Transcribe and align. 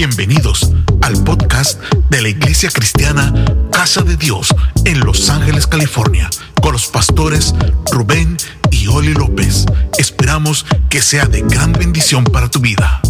Bienvenidos 0.00 0.72
al 1.02 1.22
podcast 1.24 1.78
de 2.08 2.22
la 2.22 2.30
Iglesia 2.30 2.70
Cristiana 2.70 3.34
Casa 3.70 4.00
de 4.00 4.16
Dios 4.16 4.48
en 4.86 4.98
Los 5.00 5.28
Ángeles, 5.28 5.66
California, 5.66 6.30
con 6.62 6.72
los 6.72 6.86
pastores 6.86 7.54
Rubén 7.92 8.38
y 8.70 8.86
Oli 8.86 9.12
López. 9.12 9.66
Esperamos 9.98 10.64
que 10.88 11.02
sea 11.02 11.26
de 11.26 11.42
gran 11.42 11.74
bendición 11.74 12.24
para 12.24 12.48
tu 12.48 12.60
vida. 12.60 13.02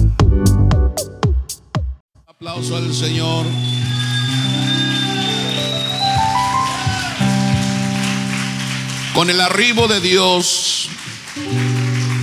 Aplauso 2.26 2.76
al 2.76 2.92
Señor. 2.92 3.46
Con 9.14 9.30
el 9.30 9.40
arribo 9.40 9.86
de 9.86 10.00
Dios, 10.00 10.88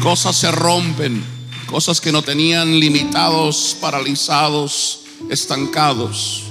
cosas 0.03 0.35
se 0.35 0.51
rompen, 0.51 1.23
cosas 1.67 2.01
que 2.01 2.11
no 2.11 2.23
tenían 2.23 2.79
limitados, 2.79 3.77
paralizados, 3.79 5.01
estancados. 5.29 6.43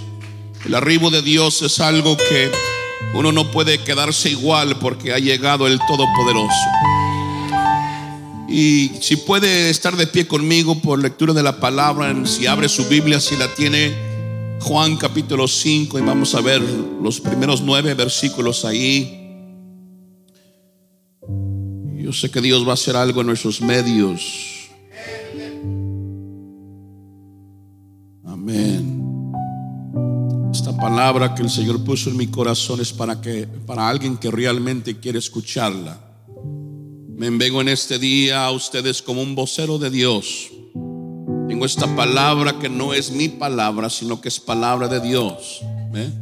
El 0.64 0.74
arribo 0.74 1.10
de 1.10 1.22
Dios 1.22 1.62
es 1.62 1.80
algo 1.80 2.16
que 2.16 2.52
uno 3.14 3.32
no 3.32 3.50
puede 3.50 3.82
quedarse 3.82 4.30
igual 4.30 4.78
porque 4.78 5.12
ha 5.12 5.18
llegado 5.18 5.66
el 5.66 5.80
Todopoderoso. 5.88 6.55
Y 8.48 8.92
si 9.00 9.16
puede 9.16 9.70
estar 9.70 9.96
de 9.96 10.06
pie 10.06 10.28
conmigo 10.28 10.80
por 10.80 11.02
lectura 11.02 11.33
de 11.33 11.42
la 11.42 11.58
palabra, 11.58 12.14
si 12.27 12.46
abre 12.46 12.69
su 12.69 12.84
Biblia, 12.86 13.19
si 13.19 13.36
la 13.36 13.52
tiene, 13.55 13.92
Juan 14.60 14.96
capítulo 14.96 15.48
5, 15.48 15.98
y 15.98 16.02
vamos 16.02 16.34
a 16.34 16.41
ver 16.41 16.62
los 17.02 17.20
primeros 17.20 17.62
nueve 17.62 17.94
versículos 17.94 18.64
ahí. 18.64 19.22
Yo 21.96 22.12
sé 22.12 22.30
que 22.30 22.41
Dios 22.41 22.66
va 22.66 22.70
a 22.70 22.74
hacer 22.74 22.94
algo 22.96 23.22
en 23.22 23.27
nuestros 23.27 23.60
medios. 23.60 24.55
Amén. 28.48 29.32
Esta 30.52 30.77
palabra 30.77 31.34
que 31.34 31.42
el 31.42 31.50
Señor 31.50 31.83
puso 31.83 32.11
en 32.11 32.16
mi 32.16 32.28
corazón 32.28 32.80
es 32.80 32.92
para 32.92 33.20
que 33.20 33.48
para 33.66 33.89
alguien 33.89 34.16
que 34.16 34.30
realmente 34.30 35.00
quiere 35.00 35.19
escucharla. 35.19 35.98
Me 37.08 37.28
vengo 37.30 37.61
en 37.61 37.69
este 37.69 37.98
día 37.98 38.44
a 38.44 38.52
ustedes 38.52 39.02
como 39.02 39.20
un 39.20 39.34
vocero 39.34 39.78
de 39.78 39.91
Dios. 39.91 40.52
Tengo 41.48 41.67
esta 41.67 41.92
palabra 41.97 42.61
que 42.61 42.69
no 42.69 42.94
es 42.94 43.11
mi 43.11 43.28
palabra, 43.28 43.91
sino 43.91 44.20
que 44.20 44.28
es 44.28 44.39
palabra 44.39 44.86
de 44.86 45.00
Dios. 45.00 45.62
¿eh? 45.97 46.12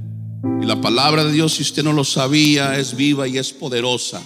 Y 0.62 0.64
la 0.64 0.80
palabra 0.80 1.25
de 1.25 1.33
Dios, 1.33 1.56
si 1.56 1.62
usted 1.62 1.84
no 1.84 1.92
lo 1.92 2.05
sabía, 2.05 2.78
es 2.78 2.97
viva 2.97 3.28
y 3.28 3.36
es 3.36 3.52
poderosa. 3.52 4.22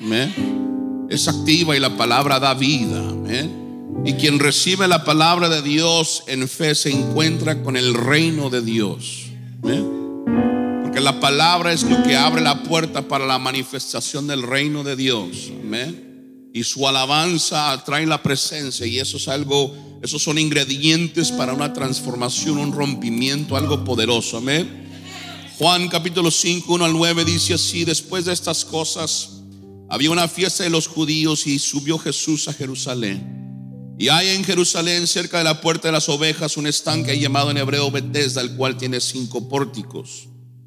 ¿eh? 0.00 1.06
Es 1.10 1.28
activa 1.28 1.76
y 1.76 1.80
la 1.80 1.98
palabra 1.98 2.40
da 2.40 2.54
vida. 2.54 3.12
Y 4.04 4.14
quien 4.14 4.38
recibe 4.38 4.88
la 4.88 5.04
palabra 5.04 5.48
de 5.48 5.62
Dios 5.62 6.24
en 6.26 6.48
fe 6.48 6.74
se 6.74 6.90
encuentra 6.90 7.62
con 7.62 7.76
el 7.76 7.94
reino 7.94 8.50
de 8.50 8.62
Dios. 8.62 9.26
Porque 10.82 11.00
la 11.00 11.20
palabra 11.20 11.72
es 11.72 11.84
lo 11.84 12.02
que 12.02 12.16
abre 12.16 12.42
la 12.42 12.62
puerta 12.62 13.02
para 13.08 13.26
la 13.26 13.38
manifestación 13.38 14.26
del 14.26 14.42
reino 14.42 14.82
de 14.82 14.96
Dios. 14.96 15.52
Amén 15.62 16.12
y 16.52 16.64
su 16.64 16.86
alabanza 16.86 17.72
atrae 17.72 18.06
la 18.06 18.22
presencia 18.22 18.86
y 18.86 18.98
eso 18.98 19.16
es 19.16 19.28
algo, 19.28 19.74
esos 20.02 20.22
son 20.22 20.38
ingredientes 20.38 21.32
para 21.32 21.54
una 21.54 21.72
transformación, 21.72 22.58
un 22.58 22.72
rompimiento, 22.72 23.56
algo 23.56 23.84
poderoso. 23.84 24.36
Amén. 24.36 24.82
Juan 25.58 25.88
capítulo 25.88 26.30
5, 26.30 26.74
1 26.74 26.84
al 26.84 26.92
9 26.92 27.24
dice 27.24 27.54
así, 27.54 27.84
después 27.84 28.24
de 28.24 28.32
estas 28.32 28.64
cosas, 28.64 29.42
había 29.88 30.10
una 30.10 30.28
fiesta 30.28 30.64
de 30.64 30.70
los 30.70 30.88
judíos 30.88 31.46
y 31.46 31.58
subió 31.58 31.98
Jesús 31.98 32.48
a 32.48 32.52
Jerusalén. 32.52 33.41
Y 34.02 34.08
hay 34.08 34.30
en 34.30 34.42
Jerusalén, 34.42 35.06
cerca 35.06 35.38
de 35.38 35.44
la 35.44 35.60
puerta 35.60 35.86
de 35.86 35.92
las 35.92 36.08
ovejas, 36.08 36.56
un 36.56 36.66
estanque 36.66 37.16
llamado 37.20 37.52
en 37.52 37.56
hebreo 37.56 37.88
Bethesda, 37.88 38.40
el 38.40 38.56
cual 38.56 38.76
tiene 38.76 39.00
cinco 39.00 39.48
pórticos. 39.48 40.26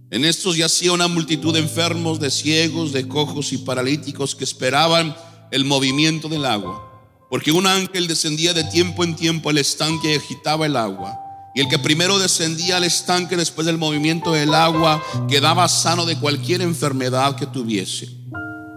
En 0.10 0.24
estos 0.24 0.56
yacía 0.56 0.94
una 0.94 1.10
multitud 1.10 1.52
de 1.52 1.60
enfermos, 1.60 2.22
de 2.22 2.32
ciegos, 2.32 2.94
de 2.94 3.10
cojos 3.10 3.52
y 3.52 3.58
paralíticos 3.58 4.36
que 4.36 4.46
esperaban 4.46 5.14
el 5.52 5.66
movimiento 5.66 6.30
del 6.30 6.46
agua. 6.46 6.82
Porque 7.30 7.52
un 7.52 7.68
ángel 7.68 8.08
descendía 8.08 8.54
de 8.54 8.64
tiempo 8.64 9.04
en 9.04 9.18
tiempo 9.18 9.50
al 9.50 9.58
estanque 9.58 10.14
y 10.14 10.16
agitaba 10.16 10.66
el 10.66 10.78
agua. 10.78 11.20
Y 11.54 11.60
el 11.60 11.68
que 11.68 11.78
primero 11.78 12.18
descendía 12.20 12.78
al 12.78 12.86
estanque 12.86 13.36
después 13.36 13.68
del 13.68 13.78
movimiento 13.78 14.32
del 14.32 14.54
agua 14.54 15.04
quedaba 15.28 15.68
sano 15.68 16.06
de 16.06 16.18
cualquier 16.18 16.62
enfermedad 16.62 17.36
que 17.36 17.48
tuviese. 17.48 18.08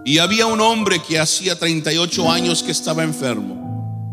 Y 0.03 0.17
había 0.17 0.47
un 0.47 0.59
hombre 0.59 1.01
que 1.01 1.17
hacía 1.17 1.57
38 1.57 2.29
años 2.29 2.61
que 2.61 2.73
estaba 2.73 3.03
enfermo. 3.03 3.68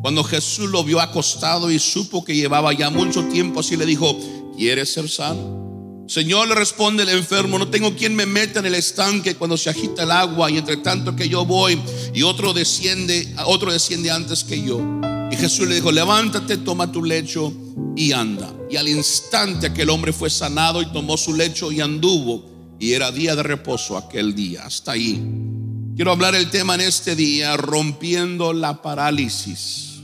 Cuando 0.07 0.23
Jesús 0.23 0.71
lo 0.71 0.85
vio 0.85 1.01
acostado 1.01 1.69
y 1.69 1.81
supo 1.81 2.25
que 2.25 2.37
llevaba 2.37 2.73
ya 2.73 2.91
mucho 2.91 3.25
tiempo 3.25 3.59
así, 3.59 3.77
le 3.77 3.85
dijo, 3.85 4.17
¿quieres 4.57 4.93
ser 4.93 5.09
sano? 5.09 6.05
Señor, 6.07 6.47
le 6.47 6.55
responde 6.55 7.03
el 7.03 7.09
enfermo, 7.09 7.59
no 7.59 7.67
tengo 7.71 7.97
quien 7.97 8.15
me 8.15 8.25
meta 8.25 8.61
en 8.61 8.67
el 8.67 8.77
estanque 8.77 9.35
cuando 9.35 9.57
se 9.57 9.69
agita 9.69 10.05
el 10.05 10.13
agua 10.13 10.49
y 10.49 10.59
entre 10.59 10.77
tanto 10.77 11.17
que 11.17 11.29
yo 11.29 11.45
voy 11.45 11.81
y 12.15 12.23
otro 12.23 12.53
desciende, 12.53 13.35
otro 13.47 13.73
desciende 13.73 14.13
antes 14.13 14.45
que 14.45 14.63
yo. 14.63 14.81
Y 15.33 15.35
Jesús 15.35 15.67
le 15.67 15.75
dijo, 15.75 15.91
levántate, 15.91 16.59
toma 16.59 16.93
tu 16.93 17.03
lecho 17.03 17.53
y 17.97 18.13
anda. 18.13 18.55
Y 18.71 18.77
al 18.77 18.87
instante 18.87 19.67
aquel 19.67 19.91
hombre 19.91 20.13
fue 20.13 20.31
sanado 20.31 20.83
y 20.83 20.87
tomó 20.93 21.17
su 21.17 21.35
lecho 21.35 21.73
y 21.73 21.81
anduvo. 21.81 22.77
Y 22.79 22.93
era 22.93 23.11
día 23.11 23.35
de 23.35 23.43
reposo 23.43 23.97
aquel 23.97 24.37
día, 24.37 24.67
hasta 24.67 24.93
ahí. 24.93 25.21
Quiero 25.97 26.13
hablar 26.13 26.37
el 26.37 26.49
tema 26.49 26.77
en 26.77 26.83
este 26.83 27.17
día, 27.17 27.57
rompiendo 27.57 28.53
la 28.53 28.81
parálisis. 28.83 29.96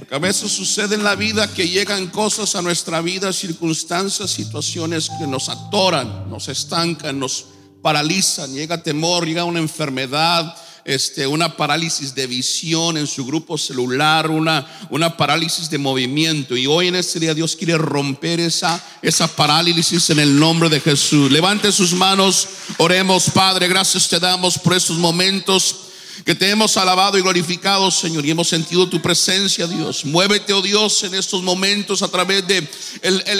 Porque 0.00 0.14
a 0.14 0.18
veces 0.18 0.50
sucede 0.50 0.94
en 0.94 1.04
la 1.04 1.14
vida 1.14 1.52
que 1.52 1.68
llegan 1.68 2.06
cosas 2.06 2.56
a 2.56 2.62
nuestra 2.62 3.02
vida, 3.02 3.34
circunstancias, 3.34 4.30
situaciones 4.30 5.10
que 5.18 5.26
nos 5.26 5.50
atoran, 5.50 6.30
nos 6.30 6.48
estancan, 6.48 7.18
nos 7.18 7.44
paralizan. 7.82 8.50
Llega 8.54 8.82
temor, 8.82 9.26
llega 9.26 9.44
una 9.44 9.58
enfermedad, 9.58 10.56
este, 10.86 11.26
una 11.26 11.54
parálisis 11.54 12.14
de 12.14 12.26
visión 12.26 12.96
en 12.96 13.06
su 13.06 13.26
grupo 13.26 13.58
celular, 13.58 14.30
una, 14.30 14.66
una 14.88 15.18
parálisis 15.18 15.68
de 15.68 15.76
movimiento. 15.76 16.56
Y 16.56 16.66
hoy 16.66 16.88
en 16.88 16.96
este 16.96 17.20
día 17.20 17.34
Dios 17.34 17.54
quiere 17.54 17.76
romper 17.76 18.40
esa, 18.40 18.82
esa 19.02 19.28
parálisis 19.28 20.08
en 20.08 20.20
el 20.20 20.38
nombre 20.38 20.70
de 20.70 20.80
Jesús. 20.80 21.30
Levante 21.30 21.70
sus 21.72 21.92
manos, 21.92 22.48
oremos, 22.78 23.28
Padre, 23.28 23.68
gracias 23.68 24.08
te 24.08 24.18
damos 24.18 24.56
por 24.56 24.72
estos 24.72 24.96
momentos 24.96 25.89
que 26.24 26.34
te 26.34 26.50
hemos 26.50 26.76
alabado 26.76 27.18
y 27.18 27.22
glorificado, 27.22 27.90
Señor, 27.90 28.26
y 28.26 28.30
hemos 28.30 28.48
sentido 28.48 28.88
tu 28.88 29.00
presencia, 29.00 29.66
Dios. 29.66 30.04
Muévete, 30.04 30.52
oh 30.52 30.62
Dios, 30.62 31.02
en 31.04 31.14
estos 31.14 31.42
momentos 31.42 32.02
a 32.02 32.08
través 32.08 32.46
de 32.46 32.66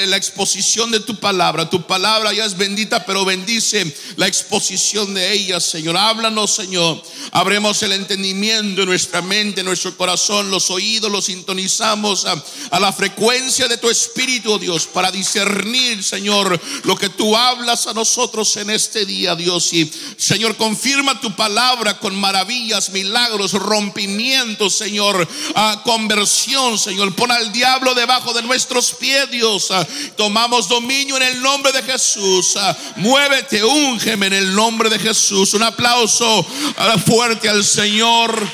la 0.07 0.17
exposición 0.17 0.91
de 0.91 1.01
tu 1.01 1.17
palabra. 1.17 1.69
Tu 1.69 1.83
palabra 1.83 2.33
ya 2.33 2.45
es 2.45 2.57
bendita, 2.57 3.05
pero 3.05 3.25
bendice 3.25 3.95
la 4.17 4.27
exposición 4.27 5.15
de 5.15 5.33
ella, 5.33 5.61
Señor. 5.61 5.97
Háblanos, 5.97 6.55
Señor. 6.55 7.03
Abremos 7.33 7.83
el 7.83 7.93
entendimiento 7.93 8.83
en 8.83 8.89
nuestra 8.89 9.23
mente, 9.23 9.61
en 9.61 9.67
nuestro 9.67 9.97
corazón, 9.97 10.51
los 10.51 10.71
oídos, 10.71 11.11
los 11.11 11.27
sintonizamos 11.27 12.25
a, 12.25 12.43
a 12.71 12.81
la 12.81 12.93
frecuencia 12.93 13.69
de 13.69 13.79
tu 13.79 13.91
Espíritu, 13.91 14.53
oh 14.53 14.59
Dios, 14.59 14.87
para 14.87 15.11
discernir, 15.11 16.03
Señor, 16.03 16.61
lo 16.85 16.97
que 16.97 17.09
tú 17.09 17.37
hablas 17.37 17.87
a 17.87 17.93
nosotros 17.93 18.57
en 18.57 18.71
este 18.71 19.05
día, 19.05 19.35
Dios. 19.35 19.73
Y, 19.73 19.91
Señor, 20.17 20.57
confirma 20.57 21.21
tu 21.21 21.35
palabra 21.35 21.99
con 21.99 22.15
maravilla 22.15 22.70
milagros, 22.91 23.53
rompimientos, 23.53 24.75
Señor, 24.75 25.29
a 25.55 25.83
conversión, 25.85 26.79
Señor. 26.79 27.15
Pon 27.15 27.31
al 27.31 27.53
diablo 27.53 27.95
debajo 27.95 28.33
de 28.33 28.43
nuestros 28.43 28.93
pies, 28.93 29.31
Dios. 29.31 29.71
Ah, 29.71 29.87
tomamos 30.17 30.69
dominio 30.69 31.17
en 31.17 31.23
el 31.25 31.43
nombre 31.43 31.73
de 31.73 31.83
Jesús. 31.83 32.57
Ah, 32.57 32.77
muévete, 32.97 33.63
úngeme 33.65 34.27
en 34.27 34.35
el 34.35 34.55
nombre 34.55 34.89
de 34.89 34.99
Jesús. 34.99 35.55
Un 35.55 35.63
aplauso 35.63 36.47
ah, 36.77 36.97
fuerte 36.99 37.49
al 37.49 37.65
Señor. 37.65 38.49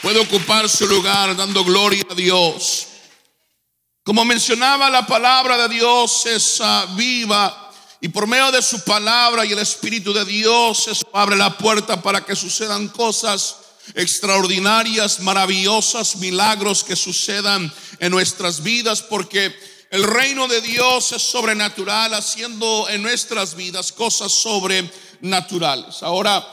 Puede 0.00 0.18
ocupar 0.18 0.68
su 0.68 0.86
lugar 0.86 1.36
dando 1.36 1.64
gloria 1.64 2.04
a 2.10 2.14
Dios. 2.14 2.86
Como 4.04 4.24
mencionaba, 4.24 4.90
la 4.90 5.06
palabra 5.06 5.56
de 5.58 5.74
Dios 5.74 6.26
es 6.26 6.60
viva 6.96 7.61
y 8.04 8.08
por 8.08 8.26
medio 8.26 8.50
de 8.50 8.60
su 8.60 8.82
palabra 8.82 9.46
y 9.46 9.52
el 9.52 9.60
Espíritu 9.60 10.12
de 10.12 10.24
Dios, 10.24 11.06
abre 11.12 11.36
la 11.36 11.56
puerta 11.56 12.02
para 12.02 12.24
que 12.24 12.34
sucedan 12.34 12.88
cosas 12.88 13.58
extraordinarias, 13.94 15.20
maravillosas, 15.20 16.16
milagros 16.16 16.82
que 16.82 16.96
sucedan 16.96 17.72
en 18.00 18.10
nuestras 18.10 18.60
vidas, 18.64 19.02
porque 19.02 19.56
el 19.92 20.02
reino 20.02 20.48
de 20.48 20.60
Dios 20.62 21.12
es 21.12 21.22
sobrenatural, 21.22 22.12
haciendo 22.14 22.88
en 22.88 23.02
nuestras 23.02 23.54
vidas 23.54 23.92
cosas 23.92 24.32
sobrenaturales. 24.32 26.02
Ahora, 26.02 26.44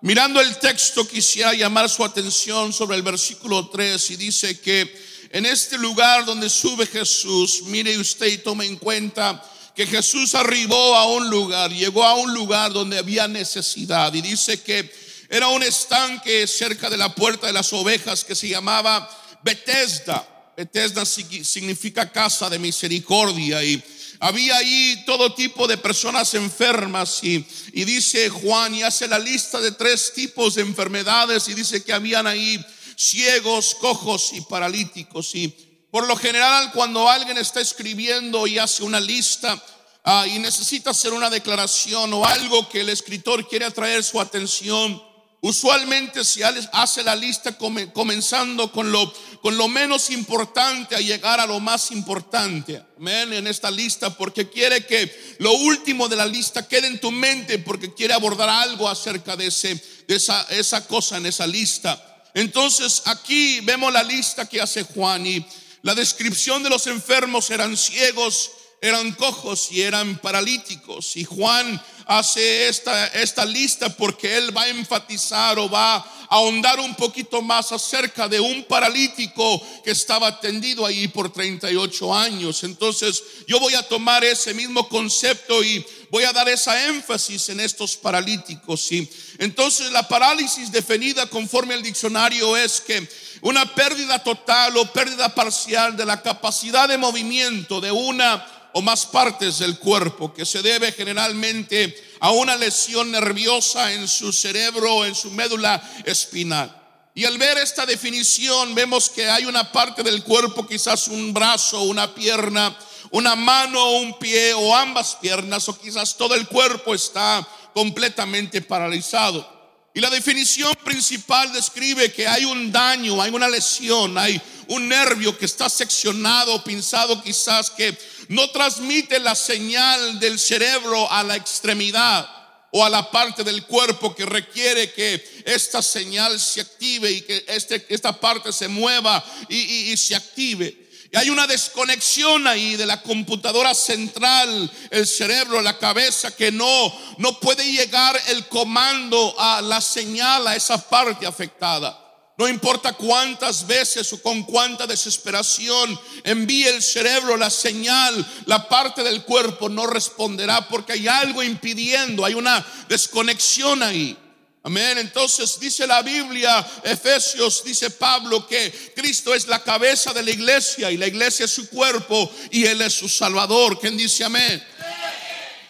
mirando 0.00 0.40
el 0.40 0.58
texto, 0.58 1.06
quisiera 1.06 1.54
llamar 1.54 1.88
su 1.88 2.04
atención 2.04 2.72
sobre 2.72 2.96
el 2.96 3.02
versículo 3.02 3.68
3 3.68 4.10
y 4.10 4.16
dice 4.16 4.58
que 4.58 4.92
en 5.30 5.46
este 5.46 5.78
lugar 5.78 6.24
donde 6.24 6.50
sube 6.50 6.84
Jesús, 6.84 7.62
mire 7.66 7.96
usted 7.96 8.26
y 8.26 8.38
tome 8.38 8.66
en 8.66 8.74
cuenta, 8.74 9.40
que 9.76 9.86
Jesús 9.86 10.34
arribó 10.34 10.96
a 10.96 11.04
un 11.04 11.28
lugar, 11.28 11.70
llegó 11.70 12.02
a 12.02 12.14
un 12.14 12.32
lugar 12.32 12.72
donde 12.72 12.96
había 12.96 13.28
necesidad 13.28 14.12
y 14.14 14.22
dice 14.22 14.62
que 14.62 14.90
era 15.28 15.48
un 15.48 15.62
estanque 15.62 16.46
cerca 16.46 16.88
de 16.88 16.96
la 16.96 17.14
puerta 17.14 17.46
de 17.46 17.52
las 17.52 17.70
ovejas 17.74 18.24
que 18.24 18.34
se 18.34 18.48
llamaba 18.48 19.08
Bethesda. 19.42 20.26
Bethesda 20.56 21.04
significa 21.04 22.10
casa 22.10 22.48
de 22.48 22.58
misericordia 22.58 23.62
y 23.62 23.82
había 24.18 24.56
ahí 24.56 25.02
todo 25.04 25.34
tipo 25.34 25.68
de 25.68 25.76
personas 25.76 26.32
enfermas 26.32 27.22
y, 27.22 27.44
y, 27.74 27.84
dice 27.84 28.30
Juan 28.30 28.74
y 28.74 28.82
hace 28.82 29.06
la 29.06 29.18
lista 29.18 29.60
de 29.60 29.72
tres 29.72 30.14
tipos 30.14 30.54
de 30.54 30.62
enfermedades 30.62 31.48
y 31.48 31.54
dice 31.54 31.84
que 31.84 31.92
habían 31.92 32.26
ahí 32.26 32.64
ciegos, 32.96 33.74
cojos 33.74 34.30
y 34.32 34.40
paralíticos. 34.40 35.34
Y 35.34 35.54
por 35.96 36.06
lo 36.06 36.14
general 36.14 36.72
cuando 36.72 37.08
alguien 37.08 37.38
está 37.38 37.62
escribiendo 37.62 38.46
y 38.46 38.58
hace 38.58 38.82
una 38.82 39.00
lista 39.00 39.58
ah, 40.04 40.26
y 40.26 40.38
necesita 40.38 40.90
hacer 40.90 41.14
una 41.14 41.30
declaración 41.30 42.12
o 42.12 42.22
algo 42.26 42.68
que 42.68 42.82
el 42.82 42.90
escritor 42.90 43.48
quiere 43.48 43.64
atraer 43.64 44.04
su 44.04 44.20
atención, 44.20 45.02
Usualmente 45.40 46.24
se 46.24 46.42
hace 46.44 47.02
la 47.02 47.14
lista 47.14 47.56
comenzando 47.56 48.72
con 48.72 48.90
lo, 48.90 49.12
con 49.40 49.56
lo 49.56 49.68
menos 49.68 50.10
importante 50.10 50.96
a 50.96 51.00
llegar 51.00 51.38
a 51.40 51.46
lo 51.46 51.60
más 51.60 51.90
importante. 51.92 52.82
Amén. 52.98 53.32
En 53.32 53.46
esta 53.46 53.70
lista 53.70 54.10
porque 54.10 54.50
quiere 54.50 54.84
que 54.84 55.36
lo 55.38 55.52
último 55.52 56.08
de 56.08 56.16
la 56.16 56.26
lista 56.26 56.66
quede 56.66 56.88
en 56.88 57.00
tu 57.00 57.10
mente 57.10 57.58
porque 57.60 57.94
quiere 57.94 58.12
abordar 58.12 58.48
algo 58.48 58.88
acerca 58.88 59.36
de, 59.36 59.46
ese, 59.46 59.82
de 60.08 60.16
esa, 60.16 60.42
esa 60.50 60.86
cosa 60.86 61.18
en 61.18 61.26
esa 61.26 61.46
lista. 61.46 62.24
Entonces 62.34 63.02
aquí 63.04 63.60
vemos 63.60 63.92
la 63.92 64.02
lista 64.02 64.46
que 64.46 64.60
hace 64.60 64.82
Juan 64.82 65.26
y 65.26 65.46
la 65.86 65.94
descripción 65.94 66.64
de 66.64 66.68
los 66.68 66.88
enfermos 66.88 67.48
eran 67.48 67.76
ciegos, 67.76 68.50
eran 68.80 69.12
cojos 69.12 69.68
y 69.70 69.82
eran 69.82 70.18
paralíticos. 70.18 71.16
Y 71.16 71.22
Juan 71.22 71.80
hace 72.06 72.68
esta, 72.68 73.06
esta 73.06 73.44
lista 73.44 73.88
porque 73.96 74.36
él 74.36 74.56
va 74.56 74.62
a 74.62 74.68
enfatizar 74.68 75.60
o 75.60 75.70
va 75.70 75.94
a 75.94 76.26
ahondar 76.28 76.80
un 76.80 76.96
poquito 76.96 77.40
más 77.40 77.70
acerca 77.70 78.26
de 78.26 78.40
un 78.40 78.64
paralítico 78.64 79.64
que 79.84 79.92
estaba 79.92 80.40
tendido 80.40 80.84
ahí 80.84 81.06
por 81.06 81.32
38 81.32 82.12
años. 82.12 82.64
Entonces 82.64 83.22
yo 83.46 83.60
voy 83.60 83.76
a 83.76 83.86
tomar 83.86 84.24
ese 84.24 84.54
mismo 84.54 84.88
concepto 84.88 85.62
y 85.62 85.86
voy 86.10 86.24
a 86.24 86.32
dar 86.32 86.48
esa 86.48 86.88
énfasis 86.88 87.48
en 87.50 87.60
estos 87.60 87.96
paralíticos. 87.96 88.90
Y 88.90 89.08
entonces 89.38 89.92
la 89.92 90.08
parálisis 90.08 90.72
definida 90.72 91.26
conforme 91.26 91.74
al 91.74 91.82
diccionario 91.84 92.56
es 92.56 92.80
que 92.80 93.08
una 93.42 93.74
pérdida 93.74 94.18
total 94.18 94.76
o 94.76 94.92
pérdida 94.92 95.34
parcial 95.34 95.96
de 95.96 96.06
la 96.06 96.22
capacidad 96.22 96.88
de 96.88 96.98
movimiento 96.98 97.80
de 97.80 97.90
una 97.90 98.46
o 98.72 98.82
más 98.82 99.06
partes 99.06 99.58
del 99.58 99.78
cuerpo, 99.78 100.34
que 100.34 100.44
se 100.44 100.60
debe 100.60 100.92
generalmente 100.92 101.96
a 102.20 102.30
una 102.32 102.56
lesión 102.56 103.10
nerviosa 103.10 103.92
en 103.92 104.06
su 104.06 104.32
cerebro 104.32 104.96
o 104.96 105.04
en 105.06 105.14
su 105.14 105.30
médula 105.30 105.82
espinal. 106.04 106.82
Y 107.14 107.24
al 107.24 107.38
ver 107.38 107.56
esta 107.56 107.86
definición 107.86 108.74
vemos 108.74 109.08
que 109.08 109.30
hay 109.30 109.46
una 109.46 109.72
parte 109.72 110.02
del 110.02 110.22
cuerpo, 110.22 110.66
quizás 110.66 111.08
un 111.08 111.32
brazo, 111.32 111.80
una 111.84 112.14
pierna, 112.14 112.76
una 113.10 113.34
mano, 113.34 113.92
un 113.92 114.18
pie 114.18 114.52
o 114.52 114.76
ambas 114.76 115.16
piernas 115.22 115.66
o 115.70 115.80
quizás 115.80 116.14
todo 116.14 116.34
el 116.34 116.46
cuerpo 116.46 116.94
está 116.94 117.48
completamente 117.72 118.60
paralizado. 118.60 119.55
Y 119.96 120.00
la 120.02 120.10
definición 120.10 120.76
principal 120.84 121.50
describe 121.54 122.12
que 122.12 122.28
hay 122.28 122.44
un 122.44 122.70
daño, 122.70 123.22
hay 123.22 123.30
una 123.30 123.48
lesión, 123.48 124.18
hay 124.18 124.38
un 124.68 124.86
nervio 124.86 125.38
que 125.38 125.46
está 125.46 125.70
seccionado, 125.70 126.62
pinzado 126.62 127.22
quizás, 127.22 127.70
que 127.70 127.96
no 128.28 128.50
transmite 128.50 129.18
la 129.18 129.34
señal 129.34 130.20
del 130.20 130.38
cerebro 130.38 131.10
a 131.10 131.22
la 131.22 131.34
extremidad 131.36 132.28
o 132.72 132.84
a 132.84 132.90
la 132.90 133.10
parte 133.10 133.42
del 133.42 133.64
cuerpo 133.64 134.14
que 134.14 134.26
requiere 134.26 134.92
que 134.92 135.42
esta 135.46 135.80
señal 135.80 136.38
se 136.38 136.60
active 136.60 137.10
y 137.10 137.22
que 137.22 137.46
este, 137.48 137.86
esta 137.88 138.20
parte 138.20 138.52
se 138.52 138.68
mueva 138.68 139.24
y, 139.48 139.56
y 139.92 139.96
se 139.96 140.14
active. 140.14 140.85
Hay 141.16 141.30
una 141.30 141.46
desconexión 141.46 142.46
ahí 142.46 142.76
de 142.76 142.84
la 142.84 143.00
computadora 143.00 143.74
central, 143.74 144.70
el 144.90 145.06
cerebro, 145.06 145.62
la 145.62 145.78
cabeza, 145.78 146.36
que 146.36 146.52
no, 146.52 146.94
no 147.16 147.40
puede 147.40 147.64
llegar 147.72 148.20
el 148.28 148.46
comando 148.48 149.34
a 149.38 149.62
la 149.62 149.80
señal 149.80 150.46
a 150.46 150.54
esa 150.54 150.76
parte 150.76 151.26
afectada. 151.26 151.98
No 152.36 152.46
importa 152.46 152.92
cuántas 152.92 153.66
veces 153.66 154.12
o 154.12 154.20
con 154.20 154.42
cuánta 154.42 154.86
desesperación 154.86 155.98
envíe 156.22 156.66
el 156.66 156.82
cerebro 156.82 157.38
la 157.38 157.48
señal, 157.48 158.26
la 158.44 158.68
parte 158.68 159.02
del 159.02 159.24
cuerpo 159.24 159.70
no 159.70 159.86
responderá 159.86 160.68
porque 160.68 160.92
hay 160.92 161.08
algo 161.08 161.42
impidiendo, 161.42 162.26
hay 162.26 162.34
una 162.34 162.62
desconexión 162.90 163.82
ahí. 163.82 164.18
Amén. 164.66 164.98
Entonces 164.98 165.60
dice 165.60 165.86
la 165.86 166.02
Biblia, 166.02 166.66
Efesios, 166.82 167.62
dice 167.62 167.88
Pablo 167.88 168.48
que 168.48 168.92
Cristo 168.96 169.32
es 169.32 169.46
la 169.46 169.62
cabeza 169.62 170.12
de 170.12 170.24
la 170.24 170.32
iglesia 170.32 170.90
y 170.90 170.96
la 170.96 171.06
iglesia 171.06 171.44
es 171.44 171.52
su 171.52 171.68
cuerpo 171.68 172.28
y 172.50 172.64
Él 172.64 172.82
es 172.82 172.94
su 172.94 173.08
Salvador. 173.08 173.78
¿Quién 173.78 173.96
dice 173.96 174.24
amén? 174.24 174.60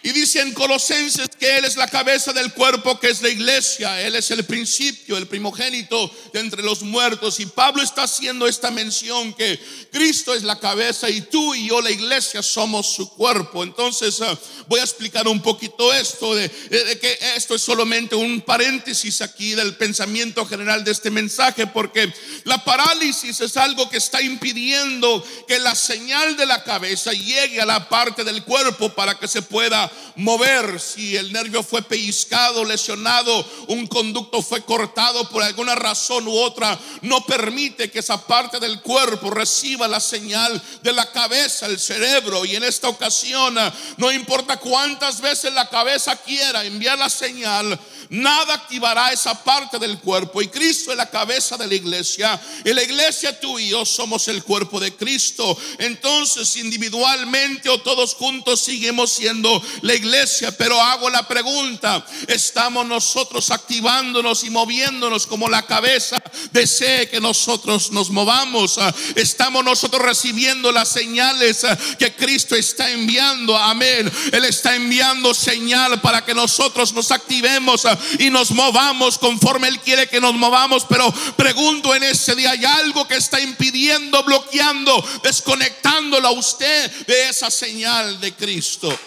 Y 0.03 0.11
dice 0.11 0.41
en 0.41 0.53
Colosenses 0.53 1.27
que 1.39 1.57
Él 1.57 1.65
es 1.65 1.75
la 1.75 1.87
cabeza 1.87 2.31
del 2.31 2.53
cuerpo 2.53 2.99
que 2.99 3.09
es 3.09 3.21
la 3.21 3.29
iglesia. 3.29 4.01
Él 4.01 4.15
es 4.15 4.29
el 4.31 4.43
principio, 4.45 5.17
el 5.17 5.27
primogénito 5.27 6.11
de 6.33 6.39
entre 6.39 6.61
los 6.61 6.81
muertos. 6.81 7.39
Y 7.39 7.45
Pablo 7.47 7.81
está 7.81 8.03
haciendo 8.03 8.47
esta 8.47 8.71
mención 8.71 9.33
que 9.33 9.59
Cristo 9.91 10.33
es 10.33 10.43
la 10.43 10.59
cabeza 10.59 11.09
y 11.09 11.21
tú 11.21 11.55
y 11.55 11.67
yo, 11.67 11.81
la 11.81 11.91
iglesia, 11.91 12.43
somos 12.43 12.87
su 12.87 13.09
cuerpo. 13.15 13.63
Entonces 13.63 14.21
ah, 14.21 14.37
voy 14.67 14.79
a 14.79 14.83
explicar 14.83 15.27
un 15.27 15.41
poquito 15.41 15.93
esto 15.93 16.35
de, 16.35 16.47
de, 16.47 16.99
que 16.99 17.17
esto 17.35 17.55
es 17.55 17.61
solamente 17.61 18.15
un 18.15 18.41
paréntesis 18.41 19.21
aquí 19.21 19.55
del 19.55 19.75
pensamiento 19.75 20.45
general 20.45 20.83
de 20.83 20.91
este 20.91 21.09
mensaje 21.09 21.67
porque 21.67 22.13
la 22.43 22.63
parálisis 22.63 23.41
es 23.41 23.57
algo 23.57 23.89
que 23.89 23.97
está 23.97 24.21
impidiendo 24.21 25.25
que 25.47 25.59
la 25.59 25.75
señal 25.75 26.37
de 26.37 26.45
la 26.45 26.63
cabeza 26.63 27.11
llegue 27.11 27.61
a 27.61 27.65
la 27.65 27.89
parte 27.89 28.23
del 28.23 28.43
cuerpo 28.43 28.89
para 28.93 29.17
que 29.17 29.27
se 29.27 29.41
pueda 29.41 29.91
mover. 30.15 30.79
Si 30.79 31.15
el 31.15 31.31
nervio 31.31 31.63
fue 31.63 31.81
pellizcado, 31.81 32.65
lesionado, 32.65 33.45
un 33.67 33.87
conducto 33.87 34.41
fue 34.41 34.63
cortado 34.63 35.29
por 35.29 35.43
alguna 35.43 35.75
razón 35.75 36.27
u 36.27 36.37
otra, 36.37 36.77
no 37.01 37.25
permite 37.25 37.91
que 37.91 37.99
esa 37.99 38.25
parte 38.25 38.59
del 38.59 38.81
cuerpo 38.81 39.29
reciba 39.29 39.87
la 39.87 39.99
señal 39.99 40.61
de 40.81 40.93
la 40.93 41.11
cabeza, 41.11 41.65
el 41.65 41.79
cerebro. 41.79 42.45
Y 42.45 42.55
en 42.55 42.63
esta 42.63 42.89
ocasión, 42.89 43.55
no 43.97 44.11
importa 44.11 44.57
cuántas 44.57 45.21
veces 45.21 45.53
la 45.53 45.69
cabeza 45.69 46.15
quiera 46.15 46.63
enviar 46.63 46.97
la 46.97 47.09
señal, 47.09 47.79
nada 48.09 48.53
activará 48.53 49.11
esa 49.11 49.43
parte 49.43 49.79
del 49.79 49.99
cuerpo. 49.99 50.41
Y 50.41 50.47
Cristo 50.47 50.91
es 50.91 50.97
la 50.97 51.09
cabeza 51.09 51.57
de 51.57 51.67
la 51.67 51.75
iglesia. 51.75 52.39
Y 52.65 52.73
la 52.73 52.83
iglesia 52.83 53.39
tú 53.39 53.59
y 53.59 53.69
yo 53.69 53.85
somos 53.85 54.27
el 54.27 54.43
cuerpo 54.43 54.79
de 54.79 54.95
Cristo. 54.95 55.57
Entonces, 55.79 56.55
individualmente 56.57 57.69
o 57.69 57.79
todos 57.81 58.15
juntos 58.15 58.61
seguimos 58.61 59.11
siendo 59.11 59.61
la 59.81 59.95
iglesia. 59.95 60.55
Pero 60.57 60.81
hago 60.81 61.09
la 61.09 61.27
pregunta, 61.27 62.05
¿estamos 62.27 62.85
nosotros 62.85 63.51
activándonos 63.51 64.43
y 64.43 64.49
moviéndonos 64.49 65.27
como 65.27 65.49
la 65.49 65.65
cabeza 65.65 66.21
desee 66.51 67.09
que 67.09 67.19
nosotros 67.19 67.91
nos 67.91 68.09
movamos? 68.09 68.79
¿Estamos 69.15 69.63
nosotros 69.63 70.01
recibiendo 70.01 70.71
las 70.71 70.89
señales 70.89 71.65
que 71.97 72.15
Cristo 72.15 72.55
está 72.55 72.89
enviando? 72.89 73.57
Amén. 73.57 74.11
Él 74.31 74.45
está 74.45 74.75
enviando 74.75 75.33
señal 75.33 76.01
para 76.01 76.23
que 76.25 76.33
nosotros 76.33 76.93
nos 76.93 77.11
activemos 77.11 77.85
y 78.19 78.29
nos 78.29 78.51
movamos 78.51 79.17
conforme 79.17 79.67
Él 79.67 79.79
quiere 79.79 80.07
que 80.07 80.21
nos 80.21 80.33
movamos. 80.33 80.85
Pero 80.87 81.11
pregunto 81.35 81.93
en 81.95 82.03
ese 82.03 82.35
día, 82.35 82.51
¿hay 82.51 82.65
algo 82.65 83.07
que 83.07 83.15
está 83.15 83.39
impidiendo, 83.39 84.23
bloqueando, 84.23 85.03
desconectándolo 85.23 86.27
a 86.27 86.31
usted 86.31 86.91
de 87.05 87.29
esa 87.29 87.49
señal 87.51 88.19
de 88.19 88.33
Cristo? 88.33 88.97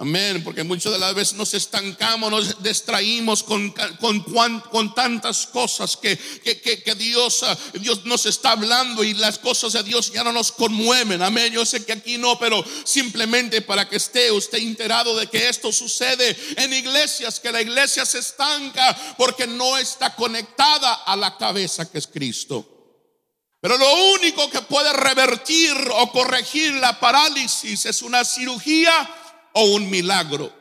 Amén, 0.00 0.42
porque 0.42 0.64
muchas 0.64 0.94
de 0.94 0.98
las 0.98 1.14
veces 1.14 1.34
nos 1.34 1.52
estancamos, 1.52 2.30
nos 2.30 2.62
distraímos 2.62 3.42
con, 3.42 3.70
con, 4.00 4.60
con 4.60 4.94
tantas 4.94 5.46
cosas 5.46 5.94
que, 5.98 6.16
que, 6.16 6.82
que, 6.82 6.94
Dios, 6.94 7.42
ah, 7.42 7.54
Dios 7.74 8.06
nos 8.06 8.24
está 8.24 8.52
hablando 8.52 9.04
y 9.04 9.12
las 9.12 9.36
cosas 9.36 9.74
de 9.74 9.82
Dios 9.82 10.10
ya 10.10 10.24
no 10.24 10.32
nos 10.32 10.52
conmueven. 10.52 11.20
Amén, 11.20 11.52
yo 11.52 11.66
sé 11.66 11.84
que 11.84 11.92
aquí 11.92 12.16
no, 12.16 12.38
pero 12.38 12.64
simplemente 12.84 13.60
para 13.60 13.90
que 13.90 13.96
esté 13.96 14.32
usted 14.32 14.56
enterado 14.56 15.14
de 15.18 15.26
que 15.26 15.50
esto 15.50 15.70
sucede 15.70 16.34
en 16.56 16.72
iglesias, 16.72 17.38
que 17.38 17.52
la 17.52 17.60
iglesia 17.60 18.06
se 18.06 18.20
estanca 18.20 18.96
porque 19.18 19.46
no 19.46 19.76
está 19.76 20.16
conectada 20.16 20.94
a 20.94 21.14
la 21.14 21.36
cabeza 21.36 21.92
que 21.92 21.98
es 21.98 22.06
Cristo. 22.06 22.66
Pero 23.60 23.76
lo 23.76 24.14
único 24.14 24.48
que 24.48 24.62
puede 24.62 24.94
revertir 24.94 25.76
o 25.92 26.10
corregir 26.10 26.72
la 26.76 26.98
parálisis 26.98 27.84
es 27.84 28.00
una 28.00 28.24
cirugía 28.24 29.19
o 29.52 29.62
un 29.74 29.90
milagro. 29.90 30.59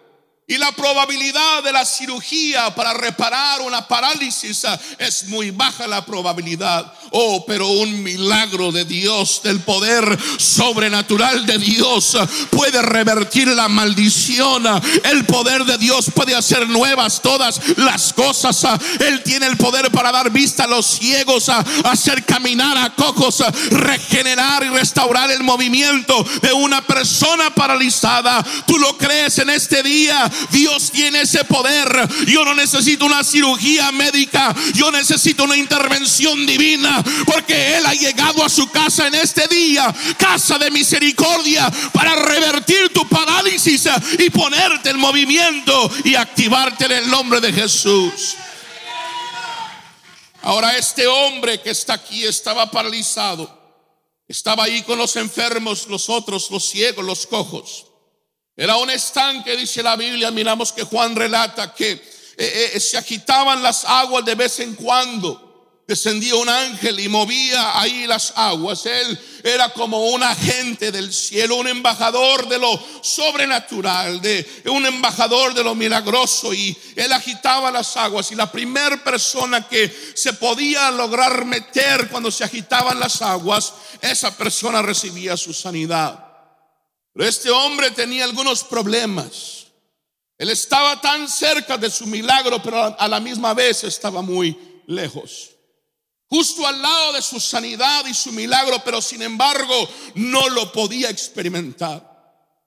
Y 0.50 0.58
la 0.58 0.72
probabilidad 0.72 1.62
de 1.64 1.72
la 1.72 1.86
cirugía 1.86 2.74
para 2.74 2.92
reparar 2.96 3.62
una 3.62 3.88
parálisis 3.88 4.66
ah, 4.66 4.80
es 4.98 5.26
muy 5.28 5.52
baja 5.52 5.86
la 5.86 6.04
probabilidad. 6.04 6.92
Oh, 7.12 7.46
pero 7.46 7.68
un 7.68 8.02
milagro 8.02 8.72
de 8.72 8.84
Dios, 8.84 9.42
del 9.44 9.60
poder 9.60 10.18
sobrenatural 10.40 11.46
de 11.46 11.60
Dios, 11.60 12.18
puede 12.50 12.82
revertir 12.82 13.48
la 13.50 13.68
maldición. 13.68 14.64
El 15.04 15.24
poder 15.26 15.66
de 15.66 15.78
Dios 15.78 16.08
puede 16.16 16.34
hacer 16.34 16.68
nuevas 16.68 17.22
todas 17.22 17.78
las 17.78 18.12
cosas. 18.12 18.66
Él 19.02 19.22
tiene 19.22 19.46
el 19.46 19.58
poder 19.58 19.92
para 19.92 20.12
dar 20.12 20.32
vista 20.32 20.64
a 20.64 20.68
los 20.68 20.88
ciegos, 20.88 21.48
hacer 21.50 22.26
caminar 22.26 22.76
a 22.76 22.96
cojos, 22.96 23.44
regenerar 23.70 24.64
y 24.64 24.70
restaurar 24.70 25.30
el 25.30 25.44
movimiento 25.44 26.26
de 26.42 26.54
una 26.54 26.82
persona 26.82 27.54
paralizada. 27.54 28.44
Tú 28.66 28.80
lo 28.80 28.98
crees 28.98 29.38
en 29.38 29.52
este 29.52 29.84
día. 29.84 30.32
Dios 30.52 30.92
tiene 30.92 31.22
ese 31.22 31.44
poder. 31.46 31.88
Yo 32.28 32.46
no 32.46 32.54
necesito 32.54 33.06
una 33.06 33.24
cirugía 33.24 33.92
médica. 33.92 34.56
Yo 34.74 34.92
necesito 34.92 35.44
una 35.44 35.58
intervención 35.58 36.46
divina 36.46 37.04
porque 37.26 37.78
Él 37.78 37.86
ha 37.86 37.94
llegado 37.94 38.44
a 38.44 38.50
su 38.50 38.70
casa 38.70 39.08
en 39.08 39.16
este 39.16 39.48
día, 39.48 39.94
casa 40.18 40.58
de 40.58 40.72
misericordia, 40.72 41.72
para 41.94 42.16
revertir 42.16 42.90
tu 42.94 43.08
parálisis 43.08 43.88
y 44.18 44.30
ponerte 44.30 44.90
en 44.90 45.00
movimiento 45.00 45.92
y 46.04 46.16
activarte 46.16 46.86
en 46.86 46.92
el 46.92 47.10
nombre 47.10 47.40
de 47.42 47.54
Jesús. 47.54 48.36
Ahora 50.42 50.78
este 50.78 51.06
hombre 51.06 51.62
que 51.62 51.72
está 51.72 51.94
aquí 51.94 52.26
estaba 52.26 52.72
paralizado. 52.72 53.58
Estaba 54.28 54.66
ahí 54.66 54.84
con 54.84 54.98
los 54.98 55.16
enfermos, 55.16 55.88
los 55.88 56.08
otros, 56.08 56.52
los 56.52 56.64
ciegos, 56.70 57.04
los 57.04 57.26
cojos. 57.26 57.89
Era 58.60 58.76
un 58.76 58.90
estanque, 58.90 59.56
dice 59.56 59.82
la 59.82 59.96
Biblia. 59.96 60.32
Miramos 60.32 60.74
que 60.74 60.84
Juan 60.84 61.16
relata 61.16 61.74
que 61.74 61.92
eh, 61.92 62.72
eh, 62.74 62.80
se 62.82 62.98
agitaban 62.98 63.64
las 63.64 63.86
aguas 63.86 64.26
de 64.26 64.36
vez 64.36 64.60
en 64.60 64.76
cuando 64.76 65.72
descendía 65.88 66.36
un 66.36 66.50
ángel 66.50 67.00
y 67.00 67.08
movía 67.08 67.80
ahí 67.80 68.06
las 68.06 68.34
aguas. 68.36 68.86
Él 68.86 69.18
era 69.46 69.70
como 69.70 70.10
un 70.10 70.24
agente 70.24 70.92
del 70.92 71.14
cielo, 71.14 71.56
un 71.56 71.70
embajador 71.70 72.50
de 72.50 72.60
lo 72.60 72.78
sobrenatural, 73.02 74.20
de 74.20 74.46
un 74.66 74.86
embajador 74.86 75.54
de 75.54 75.64
lo 75.64 75.74
milagroso 75.74 76.54
y 76.54 76.78
él 76.98 77.14
agitaba 77.14 77.72
las 77.72 77.96
aguas 77.96 78.30
y 78.34 78.36
la 78.36 78.52
primera 78.52 79.02
persona 79.02 79.70
que 79.70 79.90
se 80.16 80.34
podía 80.34 80.92
lograr 80.92 81.46
meter 81.46 82.10
cuando 82.10 82.30
se 82.30 82.44
agitaban 82.44 83.00
las 83.00 83.22
aguas, 83.22 83.72
esa 84.02 84.36
persona 84.36 84.82
recibía 84.82 85.38
su 85.38 85.54
sanidad. 85.54 86.29
Pero 87.14 87.28
este 87.28 87.50
hombre 87.50 87.92
tenía 87.92 88.24
algunos 88.24 88.64
problemas. 88.64 89.68
Él 90.38 90.50
estaba 90.50 91.02
tan 91.02 91.28
cerca 91.28 91.78
de 91.78 91.90
su 91.90 92.08
milagro, 92.08 92.62
pero 92.62 92.96
a 92.98 93.08
la 93.08 93.20
misma 93.20 93.54
vez 93.54 93.84
estaba 93.84 94.22
muy 94.22 94.58
lejos 94.88 95.50
justo 96.30 96.66
al 96.66 96.82
lado 96.82 97.14
de 97.14 97.22
su 97.22 97.40
sanidad 97.40 98.06
y 98.06 98.14
su 98.14 98.32
milagro, 98.32 98.82
pero 98.86 99.02
sin 99.02 99.22
embargo 99.22 99.90
no 100.16 100.48
lo 100.50 100.72
podía 100.72 101.10
experimentar. 101.10 102.08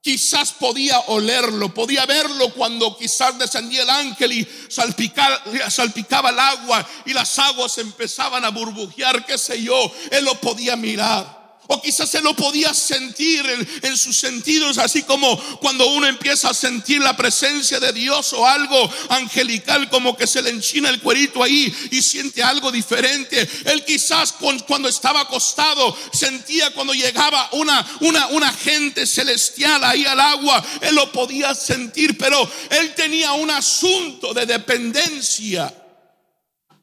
Quizás 0.01 0.53
podía 0.53 0.99
olerlo, 0.99 1.73
podía 1.73 2.05
verlo 2.07 2.53
cuando 2.55 2.97
quizás 2.99 3.39
descendía 3.39 3.83
el 3.85 3.91
ángel 3.91 4.33
y 4.33 4.49
salpicaba, 4.69 5.71
salpicaba 5.71 6.31
el 6.31 6.41
agua 6.41 6.85
y 7.07 7.13
las 7.13 7.39
aguas 7.39 7.79
empezaban 7.79 8.45
a 8.45 8.51
burbujear, 8.51 9.25
qué 9.25 9.39
sé 9.39 9.63
yo, 9.63 9.93
él 10.11 10.25
lo 10.25 10.35
podía 10.41 10.75
mirar. 10.75 11.42
O 11.69 11.81
quizás 11.81 12.11
se 12.11 12.21
lo 12.21 12.35
podía 12.35 12.75
sentir 12.75 13.45
en, 13.83 13.97
sus 13.97 14.16
sentidos, 14.16 14.78
así 14.78 15.04
como 15.04 15.38
cuando 15.59 15.87
uno 15.87 16.09
empieza 16.09 16.50
a 16.50 16.54
sentir 16.54 17.00
la 17.00 17.16
presencia 17.16 17.78
de 17.78 17.92
Dios 17.92 18.33
o 18.33 18.47
algo 18.47 18.90
angelical, 19.11 19.88
como 19.88 20.16
que 20.16 20.26
se 20.26 20.42
le 20.42 20.50
enchina 20.50 20.88
el 20.88 21.00
cuerito 21.00 21.42
ahí 21.42 21.73
y 21.92 22.02
siente 22.02 22.42
algo 22.42 22.73
diferente. 22.73 23.49
Él 23.64 23.85
quizás 23.85 24.35
cuando 24.66 24.88
estaba 24.88 25.21
acostado 25.21 25.97
sentía 26.12 26.73
cuando 26.73 26.95
llegaba 26.95 27.49
una, 27.52 27.87
una, 28.00 28.26
una 28.28 28.52
gente 28.52 29.07
celestial 29.07 29.85
ahí 29.85 30.04
al 30.04 30.19
agua, 30.19 30.62
él 30.81 30.97
lo 30.97 31.12
podía 31.12 31.54
sentir, 31.54 32.19
pero 32.19 32.50
él 32.71 32.92
tenía 32.95 33.33
un 33.33 33.50
asunto 33.50 34.35
de 34.35 34.47
dependencia. 34.47 35.73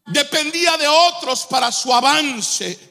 Dependía 0.06 0.78
de 0.78 0.88
otros 0.88 1.46
para 1.46 1.72
su 1.72 1.94
avance 1.94 2.89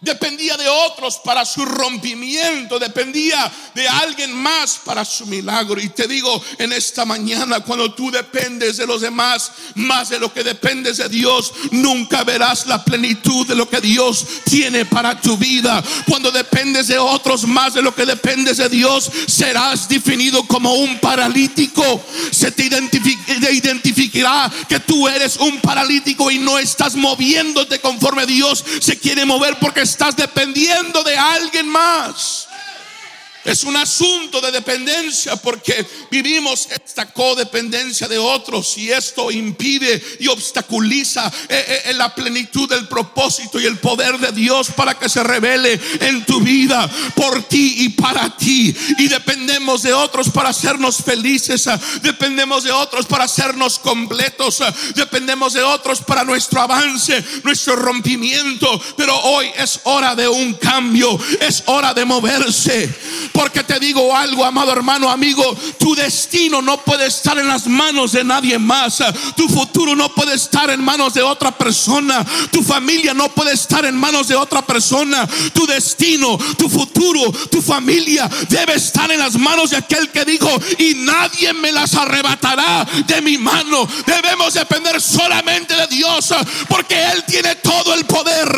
dependía 0.00 0.56
de 0.56 0.68
otros 0.68 1.18
para 1.24 1.44
su 1.44 1.64
rompimiento, 1.64 2.78
dependía 2.78 3.50
de 3.74 3.86
alguien 3.88 4.32
más 4.34 4.80
para 4.84 5.04
su 5.04 5.26
milagro. 5.26 5.80
Y 5.80 5.88
te 5.90 6.06
digo 6.06 6.42
en 6.58 6.72
esta 6.72 7.04
mañana, 7.04 7.60
cuando 7.60 7.92
tú 7.92 8.10
dependes 8.10 8.78
de 8.78 8.86
los 8.86 9.02
demás 9.02 9.52
más 9.74 10.08
de 10.08 10.18
lo 10.18 10.32
que 10.32 10.42
dependes 10.42 10.96
de 10.98 11.08
Dios, 11.08 11.52
nunca 11.70 12.24
verás 12.24 12.66
la 12.66 12.84
plenitud 12.84 13.46
de 13.46 13.54
lo 13.54 13.68
que 13.68 13.80
Dios 13.80 14.26
tiene 14.44 14.84
para 14.84 15.20
tu 15.20 15.36
vida. 15.36 15.82
Cuando 16.08 16.30
dependes 16.30 16.88
de 16.88 16.98
otros 16.98 17.46
más 17.46 17.74
de 17.74 17.82
lo 17.82 17.94
que 17.94 18.06
dependes 18.06 18.56
de 18.56 18.68
Dios, 18.68 19.10
serás 19.26 19.88
definido 19.88 20.42
como 20.44 20.74
un 20.74 20.98
paralítico. 20.98 22.04
Se 22.30 22.50
te 22.52 22.64
identificará 22.64 24.50
que 24.68 24.80
tú 24.80 25.08
eres 25.08 25.36
un 25.36 25.60
paralítico 25.60 26.30
y 26.30 26.38
no 26.38 26.58
estás 26.58 26.94
moviéndote 26.94 27.80
conforme 27.80 28.26
Dios 28.26 28.64
se 28.80 28.98
quiere 28.98 29.24
mover 29.24 29.58
porque 29.58 29.80
estás 29.90 30.14
dependiendo 30.14 31.02
de 31.02 31.16
alguien 31.18 31.68
más. 31.68 32.46
Es 33.44 33.64
un 33.64 33.74
asunto 33.76 34.40
de 34.40 34.52
dependencia 34.52 35.34
porque 35.36 35.86
vivimos 36.10 36.68
esta 36.70 37.10
codependencia 37.10 38.06
de 38.06 38.18
otros 38.18 38.76
y 38.76 38.90
esto 38.90 39.30
impide 39.30 40.02
y 40.20 40.28
obstaculiza 40.28 41.26
eh, 41.48 41.64
eh, 41.66 41.82
en 41.86 41.98
la 41.98 42.14
plenitud 42.14 42.68
del 42.68 42.86
propósito 42.86 43.58
y 43.58 43.64
el 43.64 43.78
poder 43.78 44.18
de 44.18 44.32
Dios 44.32 44.70
para 44.76 44.98
que 44.98 45.08
se 45.08 45.22
revele 45.22 45.80
en 46.00 46.26
tu 46.26 46.40
vida 46.40 46.88
por 47.14 47.42
ti 47.44 47.76
y 47.78 47.88
para 47.90 48.36
ti. 48.36 48.76
Y 48.98 49.08
dependemos 49.08 49.82
de 49.82 49.94
otros 49.94 50.28
para 50.28 50.50
hacernos 50.50 50.98
felices, 50.98 51.66
dependemos 52.02 52.64
de 52.64 52.72
otros 52.72 53.06
para 53.06 53.24
hacernos 53.24 53.78
completos, 53.78 54.62
dependemos 54.94 55.54
de 55.54 55.62
otros 55.62 56.02
para 56.02 56.24
nuestro 56.24 56.60
avance, 56.60 57.24
nuestro 57.42 57.74
rompimiento. 57.76 58.80
Pero 58.98 59.18
hoy 59.18 59.50
es 59.56 59.80
hora 59.84 60.14
de 60.14 60.28
un 60.28 60.54
cambio, 60.54 61.18
es 61.40 61.62
hora 61.66 61.94
de 61.94 62.04
moverse. 62.04 63.29
Porque 63.32 63.64
te 63.64 63.78
digo 63.78 64.14
algo, 64.16 64.44
amado 64.44 64.72
hermano, 64.72 65.10
amigo, 65.10 65.56
tu 65.78 65.94
destino 65.94 66.60
no 66.62 66.78
puede 66.78 67.06
estar 67.06 67.38
en 67.38 67.48
las 67.48 67.66
manos 67.66 68.12
de 68.12 68.24
nadie 68.24 68.58
más. 68.58 68.98
Tu 69.36 69.48
futuro 69.48 69.94
no 69.94 70.08
puede 70.14 70.34
estar 70.34 70.70
en 70.70 70.82
manos 70.82 71.14
de 71.14 71.22
otra 71.22 71.52
persona. 71.52 72.24
Tu 72.50 72.62
familia 72.62 73.14
no 73.14 73.28
puede 73.30 73.52
estar 73.52 73.84
en 73.84 73.96
manos 73.96 74.28
de 74.28 74.36
otra 74.36 74.62
persona. 74.62 75.28
Tu 75.52 75.66
destino, 75.66 76.38
tu 76.58 76.68
futuro, 76.68 77.32
tu 77.50 77.62
familia 77.62 78.28
debe 78.48 78.74
estar 78.74 79.10
en 79.10 79.18
las 79.18 79.36
manos 79.38 79.70
de 79.70 79.76
aquel 79.76 80.10
que 80.10 80.24
dijo, 80.24 80.50
y 80.78 80.94
nadie 80.94 81.52
me 81.52 81.72
las 81.72 81.94
arrebatará 81.94 82.86
de 83.06 83.20
mi 83.22 83.38
mano. 83.38 83.86
Debemos 84.06 84.54
depender 84.54 85.00
solamente 85.00 85.74
de 85.74 85.86
Dios, 85.88 86.34
porque 86.68 87.02
Él 87.12 87.24
tiene 87.24 87.54
todo 87.56 87.94
el 87.94 88.04
poder. 88.04 88.48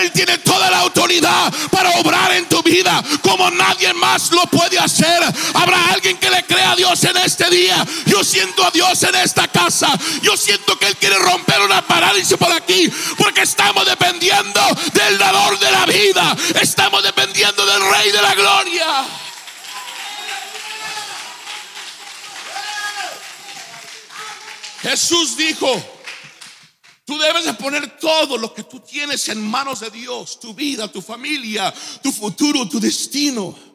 Él 0.00 0.12
tiene 0.12 0.38
toda 0.38 0.70
la 0.70 0.80
autoridad 0.80 1.52
para 1.70 1.90
obrar 2.00 2.32
en 2.32 2.46
tu 2.46 2.62
vida 2.62 3.02
como 3.22 3.50
nadie 3.50 3.92
más 3.94 4.19
lo 4.32 4.42
puede 4.46 4.78
hacer. 4.78 5.22
Habrá 5.54 5.92
alguien 5.92 6.18
que 6.18 6.30
le 6.30 6.44
crea 6.44 6.72
a 6.72 6.76
Dios 6.76 7.02
en 7.04 7.16
este 7.18 7.48
día. 7.48 7.84
Yo 8.06 8.22
siento 8.22 8.64
a 8.64 8.70
Dios 8.70 9.02
en 9.02 9.14
esta 9.14 9.48
casa. 9.48 9.88
Yo 10.22 10.36
siento 10.36 10.78
que 10.78 10.86
Él 10.86 10.96
quiere 10.96 11.18
romper 11.18 11.60
una 11.62 11.86
parálisis 11.86 12.36
por 12.36 12.52
aquí. 12.52 12.90
Porque 13.16 13.42
estamos 13.42 13.86
dependiendo 13.86 14.60
del 14.92 15.18
dador 15.18 15.58
de 15.58 15.70
la 15.70 15.86
vida. 15.86 16.36
Estamos 16.60 17.02
dependiendo 17.02 17.64
del 17.64 17.80
Rey 17.90 18.10
de 18.12 18.22
la 18.22 18.34
Gloria. 18.34 19.04
Jesús 24.82 25.36
dijo, 25.36 26.00
Tú 27.10 27.18
debes 27.18 27.44
de 27.44 27.54
poner 27.54 27.98
todo 27.98 28.38
lo 28.38 28.54
que 28.54 28.62
tú 28.62 28.78
tienes 28.78 29.28
en 29.30 29.42
manos 29.42 29.80
de 29.80 29.90
Dios, 29.90 30.38
tu 30.38 30.54
vida, 30.54 30.86
tu 30.86 31.02
familia, 31.02 31.74
tu 32.00 32.12
futuro, 32.12 32.68
tu 32.68 32.78
destino. 32.78 33.69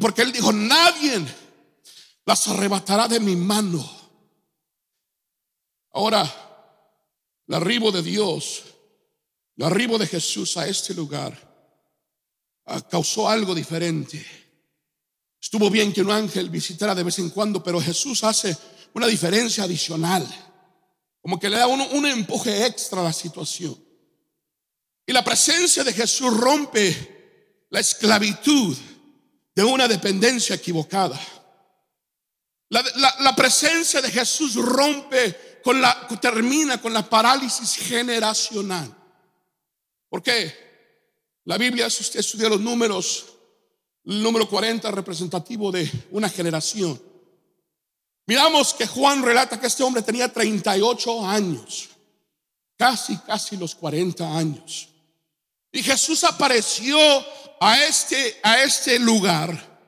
Porque 0.00 0.22
Él 0.22 0.32
dijo, 0.32 0.52
nadie 0.52 1.24
las 2.24 2.48
arrebatará 2.48 3.08
de 3.08 3.18
mi 3.18 3.34
mano. 3.34 3.84
Ahora, 5.92 6.22
el 7.48 7.54
arribo 7.54 7.90
de 7.90 8.02
Dios, 8.02 8.62
el 9.56 9.64
arribo 9.64 9.98
de 9.98 10.06
Jesús 10.06 10.56
a 10.56 10.68
este 10.68 10.94
lugar, 10.94 11.36
ah, 12.66 12.80
causó 12.82 13.28
algo 13.28 13.54
diferente. 13.54 14.24
Estuvo 15.40 15.68
bien 15.68 15.92
que 15.92 16.02
un 16.02 16.10
ángel 16.12 16.48
visitara 16.48 16.94
de 16.94 17.02
vez 17.02 17.18
en 17.18 17.30
cuando, 17.30 17.62
pero 17.62 17.80
Jesús 17.80 18.22
hace 18.24 18.56
una 18.94 19.06
diferencia 19.06 19.64
adicional. 19.64 20.26
Como 21.20 21.40
que 21.40 21.50
le 21.50 21.56
da 21.56 21.66
un 21.66 22.06
empuje 22.06 22.66
extra 22.66 23.00
a 23.00 23.04
la 23.04 23.12
situación. 23.12 23.76
Y 25.04 25.12
la 25.12 25.24
presencia 25.24 25.82
de 25.82 25.92
Jesús 25.92 26.36
rompe 26.36 27.66
la 27.70 27.80
esclavitud 27.80 28.76
de 29.56 29.64
una 29.64 29.88
dependencia 29.88 30.54
equivocada. 30.54 31.18
La, 32.68 33.34
presencia 33.34 34.02
de 34.02 34.10
Jesús 34.10 34.54
rompe 34.54 35.60
con 35.64 35.80
la, 35.80 36.06
termina 36.20 36.80
con 36.80 36.92
la 36.92 37.08
parálisis 37.08 37.74
generacional. 37.76 38.94
¿Por 40.10 40.22
qué? 40.22 41.40
La 41.44 41.56
Biblia, 41.56 41.88
si 41.88 42.02
usted 42.02 42.20
estudia 42.20 42.50
los 42.50 42.60
números, 42.60 43.24
el 44.04 44.22
número 44.22 44.46
40 44.46 44.90
representativo 44.90 45.72
de 45.72 45.90
una 46.10 46.28
generación. 46.28 47.00
Miramos 48.26 48.74
que 48.74 48.86
Juan 48.86 49.22
relata 49.22 49.58
que 49.58 49.68
este 49.68 49.82
hombre 49.82 50.02
tenía 50.02 50.30
38 50.30 51.26
años, 51.26 51.88
casi, 52.76 53.16
casi 53.18 53.56
los 53.56 53.74
40 53.74 54.36
años. 54.36 54.90
Y 55.76 55.82
Jesús 55.82 56.24
apareció 56.24 56.98
a 57.60 57.84
este, 57.84 58.40
a 58.42 58.62
este 58.62 58.98
lugar, 58.98 59.78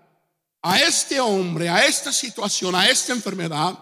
a 0.61 0.81
este 0.81 1.19
hombre, 1.19 1.71
a 1.71 1.87
esta 1.87 2.13
situación, 2.13 2.75
a 2.75 2.87
esta 2.91 3.15
enfermedad, 3.15 3.73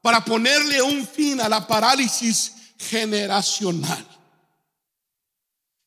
para 0.00 0.24
ponerle 0.24 0.80
un 0.80 1.06
fin 1.06 1.42
a 1.42 1.50
la 1.50 1.66
parálisis 1.66 2.54
generacional. 2.78 4.02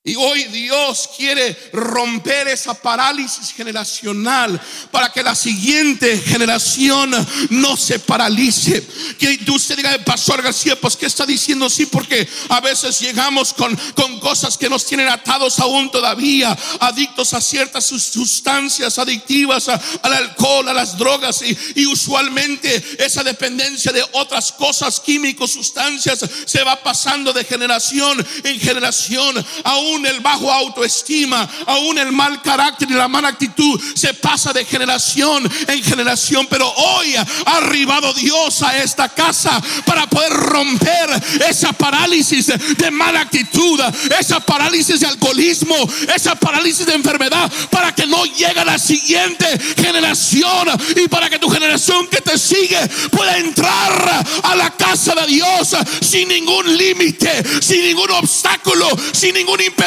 Y 0.08 0.16
hoy 0.18 0.44
Dios 0.44 1.10
quiere 1.18 1.58
romper 1.74 2.48
esa 2.48 2.76
parálisis 2.76 3.52
generacional 3.52 4.62
para 4.92 5.12
que 5.12 5.24
la 5.24 5.34
siguiente 5.34 6.20
generación 6.20 7.12
no 7.50 7.76
se 7.76 7.98
paralice. 7.98 8.86
Que 9.18 9.40
usted 9.50 9.78
diga, 9.78 9.98
Pastor 10.06 10.44
García, 10.44 10.80
pues 10.80 10.96
¿qué 10.96 11.08
está 11.08 11.26
diciendo? 11.26 11.72
Sí, 11.72 11.88
porque 11.88 12.30
a 12.50 12.60
veces 12.60 13.00
llegamos 13.00 13.52
con, 13.52 13.76
con 13.96 14.20
cosas 14.20 14.60
que 14.60 14.70
nos 14.70 14.86
tienen 14.86 15.08
atados 15.08 15.58
aún 15.58 15.90
todavía, 15.90 16.56
adictos 16.82 17.34
a 17.34 17.42
ciertas 17.42 17.86
sustancias 17.86 19.00
adictivas, 19.00 19.70
al 19.70 20.14
alcohol, 20.14 20.70
a 20.70 20.74
las 20.76 21.00
drogas 21.00 21.42
y, 21.42 21.58
y 21.82 21.88
usualmente 21.88 22.84
esa 23.00 23.24
dependencia 23.24 23.92
de 23.92 24.06
otras 24.12 24.52
cosas, 24.52 25.00
químicos, 25.00 25.54
sustancias, 25.54 26.24
se 26.46 26.64
va 26.64 26.76
pasando 26.84 27.34
de 27.34 27.44
generación 27.44 28.24
en 28.44 28.60
generación. 28.60 29.44
Aún 29.64 29.95
el 30.04 30.20
bajo 30.22 30.52
autoestima, 30.52 31.48
aún 31.68 32.00
el 32.00 32.12
mal 32.12 32.42
carácter 32.42 32.90
y 32.90 32.96
la 32.96 33.08
mala 33.08 33.28
actitud 33.28 33.80
se 33.94 34.16
pasa 34.16 34.52
de 34.52 34.66
generación 34.66 35.48
en 35.68 35.84
generación. 35.84 36.48
Pero 36.50 36.68
hoy 36.68 37.16
ha 37.16 37.26
arribado 37.58 38.14
Dios 38.14 38.64
a 38.64 38.78
esta 38.82 39.10
casa 39.10 39.62
para 39.86 40.08
poder 40.08 40.34
romper 40.34 41.10
esa 41.48 41.74
parálisis 41.74 42.48
de 42.48 42.92
mala 42.92 43.22
actitud, 43.22 43.80
esa 44.20 44.40
parálisis 44.40 45.00
de 45.00 45.08
alcoholismo, 45.08 45.76
esa 46.14 46.36
parálisis 46.36 46.86
de 46.86 46.94
enfermedad, 46.94 47.52
para 47.70 47.94
que 47.94 48.06
no 48.06 48.26
llegue 48.26 48.60
a 48.60 48.66
la 48.66 48.80
siguiente 48.80 49.46
generación 49.78 50.68
y 50.96 51.08
para 51.08 51.30
que 51.30 51.40
tu 51.40 51.50
generación 51.50 52.08
que 52.08 52.22
te 52.22 52.38
sigue 52.38 52.80
pueda 53.12 53.38
entrar 53.38 54.26
a 54.44 54.56
la 54.56 54.72
casa 54.72 55.14
de 55.16 55.28
Dios 55.28 55.76
sin 56.02 56.28
ningún 56.28 56.78
límite, 56.78 57.44
sin 57.62 57.82
ningún 57.82 58.12
obstáculo, 58.12 58.88
sin 59.12 59.34
ningún 59.36 59.62
impedimento 59.62 59.85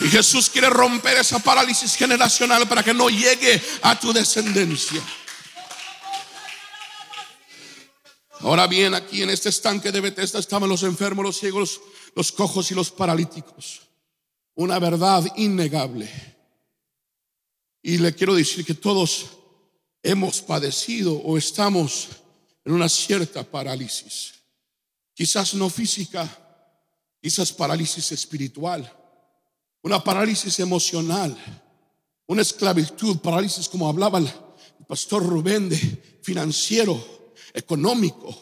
y 0.00 0.08
Jesús 0.08 0.50
quiere 0.50 0.68
romper 0.70 1.18
esa 1.18 1.38
parálisis 1.38 1.94
generacional 1.94 2.66
para 2.66 2.82
que 2.82 2.94
no 2.94 3.08
llegue 3.10 3.62
a 3.82 3.98
tu 3.98 4.12
descendencia. 4.12 5.00
Ahora 8.40 8.66
bien, 8.66 8.94
aquí 8.94 9.22
en 9.22 9.30
este 9.30 9.50
estanque 9.50 9.92
de 9.92 10.00
Bethesda 10.00 10.40
estaban 10.40 10.68
los 10.68 10.82
enfermos, 10.82 11.24
los 11.24 11.38
ciegos, 11.38 11.80
los 12.16 12.32
cojos 12.32 12.70
y 12.70 12.74
los 12.74 12.90
paralíticos. 12.90 13.82
Una 14.54 14.78
verdad 14.78 15.24
innegable. 15.36 16.08
Y 17.82 17.98
le 17.98 18.14
quiero 18.14 18.34
decir 18.34 18.64
que 18.64 18.74
todos 18.74 19.26
hemos 20.02 20.40
padecido 20.40 21.12
o 21.12 21.36
estamos 21.36 22.08
en 22.64 22.72
una 22.72 22.88
cierta 22.88 23.44
parálisis 23.44 24.39
quizás 25.20 25.52
no 25.52 25.68
física, 25.68 26.24
quizás 27.20 27.52
parálisis 27.52 28.10
espiritual, 28.10 28.90
una 29.82 30.02
parálisis 30.02 30.58
emocional, 30.60 31.36
una 32.26 32.40
esclavitud, 32.40 33.18
parálisis 33.18 33.68
como 33.68 33.86
hablaba 33.86 34.16
el 34.18 34.32
pastor 34.88 35.22
Rubén 35.22 35.68
de 35.68 35.76
financiero, 36.22 37.34
económico, 37.52 38.34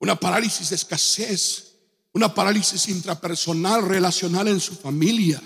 una 0.00 0.18
parálisis 0.18 0.70
de 0.70 0.76
escasez, 0.76 1.74
una 2.14 2.34
parálisis 2.34 2.88
intrapersonal, 2.88 3.86
relacional 3.86 4.48
en 4.48 4.58
su 4.58 4.74
familia. 4.74 5.42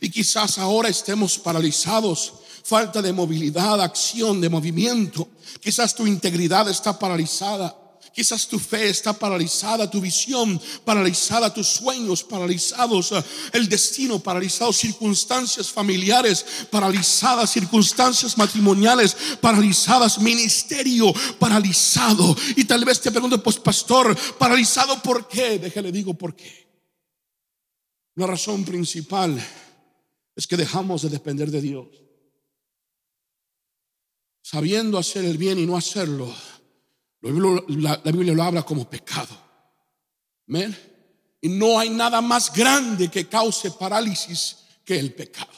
Y 0.00 0.08
quizás 0.08 0.56
ahora 0.56 0.88
estemos 0.88 1.38
paralizados, 1.38 2.32
falta 2.64 3.02
de 3.02 3.12
movilidad, 3.12 3.78
acción, 3.82 4.40
de 4.40 4.48
movimiento. 4.48 5.28
Quizás 5.60 5.94
tu 5.94 6.06
integridad 6.06 6.66
está 6.70 6.98
paralizada. 6.98 7.83
Quizás 8.14 8.46
tu 8.46 8.60
fe 8.60 8.90
está 8.90 9.12
paralizada, 9.12 9.90
tu 9.90 10.00
visión 10.00 10.60
paralizada, 10.84 11.52
tus 11.52 11.66
sueños 11.66 12.22
paralizados, 12.22 13.10
eh, 13.10 13.24
el 13.52 13.68
destino 13.68 14.20
paralizado, 14.20 14.72
circunstancias 14.72 15.72
familiares 15.72 16.46
paralizadas, 16.70 17.50
circunstancias 17.50 18.38
matrimoniales 18.38 19.16
paralizadas, 19.40 20.20
ministerio 20.20 21.12
paralizado. 21.40 22.36
Y 22.54 22.64
tal 22.66 22.84
vez 22.84 23.00
te 23.00 23.10
pregunto, 23.10 23.42
pues 23.42 23.56
pastor, 23.56 24.16
paralizado 24.38 25.02
¿por 25.02 25.26
qué? 25.26 25.58
Déjale 25.58 25.90
digo 25.90 26.14
por 26.14 26.36
qué. 26.36 26.68
La 28.14 28.28
razón 28.28 28.64
principal 28.64 29.44
es 30.36 30.46
que 30.46 30.56
dejamos 30.56 31.02
de 31.02 31.08
depender 31.08 31.50
de 31.50 31.60
Dios. 31.60 31.88
Sabiendo 34.40 34.98
hacer 34.98 35.24
el 35.24 35.36
bien 35.36 35.58
y 35.58 35.66
no 35.66 35.76
hacerlo 35.76 36.32
la, 37.24 37.96
Biblia 38.12 38.34
lo 38.34 38.42
habla 38.42 38.62
como 38.62 38.88
pecado. 38.88 39.36
Amén. 40.48 40.76
Y 41.40 41.48
no 41.48 41.78
hay 41.78 41.90
nada 41.90 42.20
más 42.20 42.52
grande 42.52 43.10
que 43.10 43.28
cause 43.28 43.70
parálisis 43.72 44.56
que 44.84 44.98
el 44.98 45.14
pecado. 45.14 45.50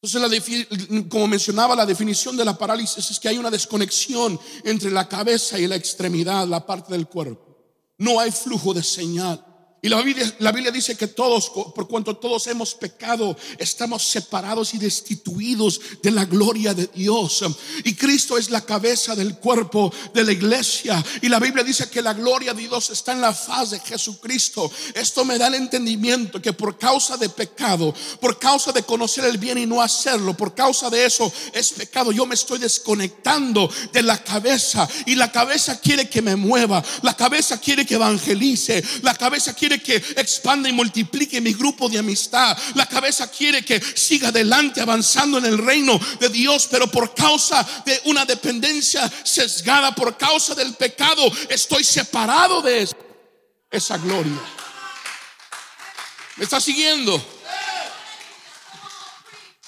Entonces, 0.00 0.66
como 1.08 1.28
mencionaba, 1.28 1.76
la 1.76 1.86
definición 1.86 2.36
de 2.36 2.44
la 2.44 2.58
parálisis 2.58 3.10
es 3.10 3.20
que 3.20 3.28
hay 3.28 3.38
una 3.38 3.50
desconexión 3.50 4.38
entre 4.64 4.90
la 4.90 5.08
cabeza 5.08 5.58
y 5.58 5.68
la 5.68 5.76
extremidad, 5.76 6.46
la 6.46 6.66
parte 6.66 6.92
del 6.92 7.06
cuerpo. 7.06 7.56
No 7.98 8.18
hay 8.18 8.32
flujo 8.32 8.74
de 8.74 8.82
señal. 8.82 9.44
Y 9.84 9.88
la 9.88 10.00
Biblia, 10.00 10.32
la 10.38 10.52
Biblia, 10.52 10.70
dice 10.70 10.96
que 10.96 11.08
todos, 11.08 11.50
por 11.50 11.88
cuanto 11.88 12.16
todos 12.16 12.46
hemos 12.46 12.72
pecado, 12.72 13.36
estamos 13.58 14.06
separados 14.06 14.74
y 14.74 14.78
destituidos 14.78 15.80
de 16.00 16.12
la 16.12 16.24
gloria 16.24 16.72
de 16.72 16.88
Dios. 16.94 17.42
Y 17.82 17.96
Cristo 17.96 18.38
es 18.38 18.48
la 18.50 18.60
cabeza 18.60 19.16
del 19.16 19.38
cuerpo 19.38 19.92
de 20.14 20.22
la 20.22 20.30
iglesia. 20.30 21.04
Y 21.20 21.28
la 21.28 21.40
Biblia 21.40 21.64
dice 21.64 21.90
que 21.90 22.00
la 22.00 22.14
gloria 22.14 22.54
de 22.54 22.62
Dios 22.62 22.90
está 22.90 23.10
en 23.10 23.22
la 23.22 23.34
faz 23.34 23.70
de 23.70 23.80
Jesucristo. 23.80 24.70
Esto 24.94 25.24
me 25.24 25.36
da 25.36 25.48
el 25.48 25.54
entendimiento 25.54 26.40
que 26.40 26.52
por 26.52 26.78
causa 26.78 27.16
de 27.16 27.28
pecado, 27.28 27.92
por 28.20 28.38
causa 28.38 28.70
de 28.70 28.84
conocer 28.84 29.24
el 29.24 29.38
bien 29.38 29.58
y 29.58 29.66
no 29.66 29.82
hacerlo, 29.82 30.36
por 30.36 30.54
causa 30.54 30.90
de 30.90 31.06
eso 31.06 31.32
es 31.52 31.72
pecado. 31.72 32.12
Yo 32.12 32.24
me 32.24 32.36
estoy 32.36 32.60
desconectando 32.60 33.68
de 33.92 34.04
la 34.04 34.22
cabeza. 34.22 34.88
Y 35.06 35.16
la 35.16 35.32
cabeza 35.32 35.80
quiere 35.80 36.08
que 36.08 36.22
me 36.22 36.36
mueva. 36.36 36.84
La 37.02 37.16
cabeza 37.16 37.58
quiere 37.58 37.84
que 37.84 37.94
evangelice. 37.94 38.80
La 39.02 39.16
cabeza 39.16 39.52
quiere 39.52 39.71
que 39.80 39.96
expanda 39.96 40.68
y 40.68 40.72
multiplique 40.72 41.40
mi 41.40 41.52
grupo 41.52 41.88
de 41.88 41.98
amistad. 41.98 42.56
La 42.74 42.86
cabeza 42.86 43.30
quiere 43.30 43.64
que 43.64 43.80
siga 43.80 44.28
adelante 44.28 44.80
avanzando 44.80 45.38
en 45.38 45.46
el 45.46 45.58
reino 45.58 45.98
de 46.20 46.28
Dios, 46.28 46.68
pero 46.70 46.90
por 46.90 47.14
causa 47.14 47.66
de 47.86 48.00
una 48.06 48.24
dependencia 48.24 49.10
sesgada, 49.24 49.94
por 49.94 50.16
causa 50.16 50.54
del 50.54 50.74
pecado, 50.74 51.30
estoy 51.48 51.84
separado 51.84 52.60
de 52.62 52.88
esa 53.70 53.98
gloria. 53.98 54.40
¿Me 56.36 56.44
está 56.44 56.60
siguiendo? 56.60 57.31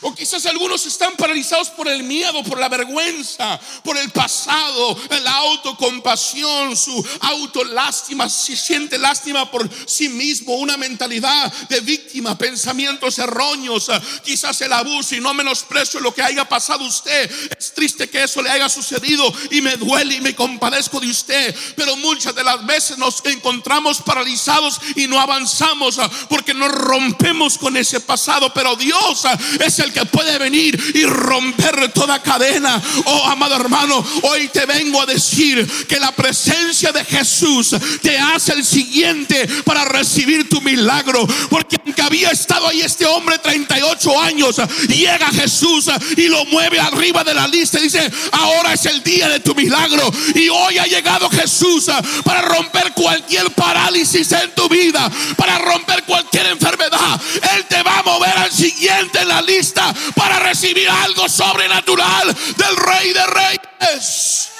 O 0.06 0.14
quizás 0.14 0.44
algunos 0.44 0.84
están 0.84 1.16
paralizados 1.16 1.70
por 1.70 1.88
el 1.88 2.02
miedo, 2.02 2.44
por 2.44 2.60
la 2.60 2.68
vergüenza, 2.68 3.58
por 3.82 3.96
el 3.96 4.10
pasado, 4.10 4.98
la 5.22 5.32
autocompasión, 5.32 6.76
su 6.76 7.02
autolástima, 7.20 8.28
si 8.28 8.54
siente 8.54 8.98
lástima 8.98 9.50
por 9.50 9.66
sí 9.86 10.10
mismo, 10.10 10.56
una 10.56 10.76
mentalidad 10.76 11.50
de 11.70 11.80
víctima, 11.80 12.36
pensamientos 12.36 13.18
erróneos, 13.18 13.90
quizás 14.22 14.60
el 14.60 14.74
abuso 14.74 15.14
y 15.14 15.20
no 15.20 15.32
menosprecio 15.32 16.00
lo 16.00 16.14
que 16.14 16.22
haya 16.22 16.46
pasado 16.46 16.84
usted. 16.84 17.30
Es 17.58 17.72
triste 17.72 18.10
que 18.10 18.24
eso 18.24 18.42
le 18.42 18.50
haya 18.50 18.68
sucedido 18.68 19.32
y 19.52 19.62
me 19.62 19.76
duele 19.76 20.16
y 20.16 20.20
me 20.20 20.34
compadezco 20.34 21.00
de 21.00 21.08
usted, 21.08 21.56
pero 21.76 21.96
muchas 21.96 22.34
de 22.34 22.44
las 22.44 22.64
veces 22.66 22.98
nos 22.98 23.24
encontramos 23.24 24.02
paralizados 24.02 24.78
y 24.96 25.06
no 25.06 25.18
avanzamos 25.18 25.98
porque 26.28 26.52
nos 26.52 26.72
rompemos 26.72 27.56
con 27.56 27.74
ese 27.78 28.00
pasado, 28.00 28.52
pero 28.52 28.76
Dios 28.76 29.22
es 29.64 29.78
el 29.78 29.93
que 29.94 30.04
puede 30.04 30.36
venir 30.38 30.78
y 30.94 31.04
romper 31.04 31.90
toda 31.92 32.20
cadena. 32.20 32.82
Oh, 33.06 33.24
amado 33.28 33.56
hermano, 33.56 34.04
hoy 34.22 34.48
te 34.48 34.66
vengo 34.66 35.00
a 35.00 35.06
decir 35.06 35.66
que 35.88 35.98
la 35.98 36.12
presencia 36.12 36.92
de 36.92 37.04
Jesús 37.04 37.74
te 38.02 38.18
hace 38.18 38.52
el 38.52 38.64
siguiente 38.64 39.48
para 39.64 39.84
recibir 39.84 40.48
tu 40.48 40.60
milagro. 40.60 41.26
Porque 41.48 41.78
aunque 41.84 42.02
había 42.02 42.30
estado 42.30 42.68
ahí 42.68 42.82
este 42.82 43.06
hombre 43.06 43.38
38 43.38 44.20
años, 44.20 44.56
llega 44.88 45.28
Jesús 45.30 45.88
y 46.16 46.28
lo 46.28 46.44
mueve 46.46 46.80
arriba 46.80 47.22
de 47.24 47.34
la 47.34 47.46
lista 47.46 47.78
y 47.78 47.84
dice, 47.84 48.10
ahora 48.32 48.74
es 48.74 48.84
el 48.86 49.02
día 49.02 49.28
de 49.28 49.40
tu 49.40 49.54
milagro. 49.54 50.10
Y 50.34 50.48
hoy 50.48 50.78
ha 50.78 50.86
llegado 50.86 51.30
Jesús 51.30 51.88
para 52.24 52.42
romper 52.42 52.92
cualquier 52.92 53.50
parálisis 53.52 54.32
en 54.32 54.52
tu 54.54 54.68
vida, 54.68 55.10
para 55.36 55.58
romper 55.58 56.02
cualquier 56.02 56.46
enfermedad. 56.46 57.20
Él 57.56 57.64
te 57.68 57.82
mover 58.04 58.36
al 58.36 58.52
siguiente 58.52 59.20
en 59.20 59.28
la 59.28 59.42
lista 59.42 59.94
para 60.14 60.38
recibir 60.38 60.88
algo 60.88 61.28
sobrenatural 61.28 62.36
del 62.56 62.76
Rey 62.76 63.12
de 63.12 63.26
Reyes. 63.26 64.50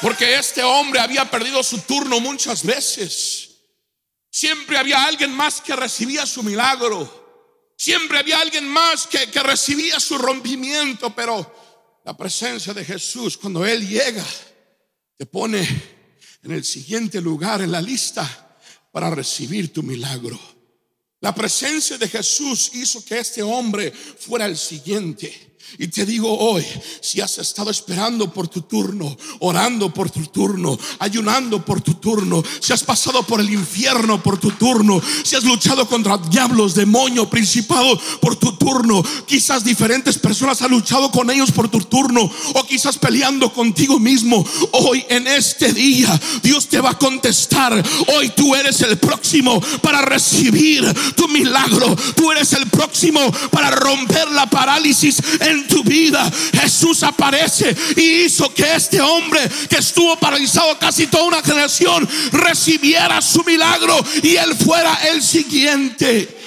Porque 0.00 0.36
este 0.36 0.62
hombre 0.64 0.98
había 0.98 1.30
perdido 1.30 1.62
su 1.62 1.78
turno 1.82 2.18
muchas 2.18 2.64
veces. 2.64 3.50
Siempre 4.30 4.76
había 4.76 5.04
alguien 5.04 5.32
más 5.32 5.60
que 5.60 5.76
recibía 5.76 6.26
su 6.26 6.42
milagro. 6.42 7.20
Siempre 7.76 8.18
había 8.18 8.40
alguien 8.40 8.68
más 8.68 9.06
que, 9.06 9.30
que 9.30 9.40
recibía 9.42 10.00
su 10.00 10.18
rompimiento. 10.18 11.14
Pero 11.14 12.00
la 12.04 12.16
presencia 12.16 12.74
de 12.74 12.84
Jesús, 12.84 13.38
cuando 13.38 13.64
Él 13.64 13.86
llega, 13.86 14.24
te 15.16 15.26
pone 15.26 15.60
en 16.42 16.50
el 16.50 16.64
siguiente 16.64 17.20
lugar 17.20 17.62
en 17.62 17.70
la 17.70 17.80
lista 17.80 18.51
para 18.92 19.10
recibir 19.10 19.72
tu 19.72 19.82
milagro. 19.82 20.38
La 21.20 21.34
presencia 21.34 21.98
de 21.98 22.08
Jesús 22.08 22.70
hizo 22.74 23.04
que 23.04 23.18
este 23.18 23.42
hombre 23.42 23.90
fuera 23.90 24.46
el 24.46 24.56
siguiente. 24.56 25.51
Y 25.78 25.88
te 25.88 26.04
digo 26.04 26.36
hoy, 26.38 26.64
si 27.00 27.20
has 27.20 27.38
estado 27.38 27.70
esperando 27.70 28.30
por 28.32 28.46
tu 28.48 28.62
turno, 28.62 29.16
orando 29.40 29.92
por 29.92 30.10
tu 30.10 30.26
turno, 30.26 30.78
ayunando 30.98 31.64
por 31.64 31.80
tu 31.80 31.94
turno, 31.94 32.42
si 32.60 32.72
has 32.72 32.84
pasado 32.84 33.22
por 33.22 33.40
el 33.40 33.50
infierno 33.50 34.22
por 34.22 34.38
tu 34.38 34.50
turno, 34.50 35.00
si 35.22 35.34
has 35.34 35.44
luchado 35.44 35.88
contra 35.88 36.18
diablos, 36.18 36.74
demonios, 36.74 37.28
principados 37.28 37.98
por 38.20 38.36
tu 38.36 38.52
turno, 38.52 39.02
quizás 39.26 39.64
diferentes 39.64 40.18
personas 40.18 40.60
han 40.60 40.70
luchado 40.70 41.10
con 41.10 41.30
ellos 41.30 41.50
por 41.50 41.68
tu 41.68 41.80
turno, 41.80 42.30
o 42.54 42.64
quizás 42.64 42.98
peleando 42.98 43.52
contigo 43.52 43.98
mismo, 43.98 44.44
hoy 44.72 45.04
en 45.08 45.26
este 45.26 45.72
día 45.72 46.20
Dios 46.42 46.68
te 46.68 46.80
va 46.80 46.90
a 46.90 46.98
contestar, 46.98 47.82
hoy 48.14 48.30
tú 48.30 48.54
eres 48.54 48.80
el 48.82 48.98
próximo 48.98 49.60
para 49.80 50.02
recibir 50.02 50.84
tu 51.14 51.28
milagro, 51.28 51.96
tú 52.14 52.30
eres 52.30 52.52
el 52.52 52.68
próximo 52.68 53.20
para 53.50 53.70
romper 53.70 54.30
la 54.32 54.48
parálisis 54.50 55.22
tu 55.66 55.82
vida. 55.84 56.30
Jesús 56.52 57.02
aparece 57.02 57.74
y 57.96 58.24
hizo 58.24 58.52
que 58.54 58.74
este 58.74 59.00
hombre 59.00 59.40
que 59.68 59.76
estuvo 59.76 60.16
paralizado 60.18 60.78
casi 60.78 61.06
toda 61.06 61.24
una 61.24 61.42
generación 61.42 62.08
recibiera 62.32 63.20
su 63.20 63.42
milagro 63.44 63.96
y 64.22 64.36
él 64.36 64.54
fuera 64.54 64.94
el 65.10 65.22
siguiente. 65.22 66.38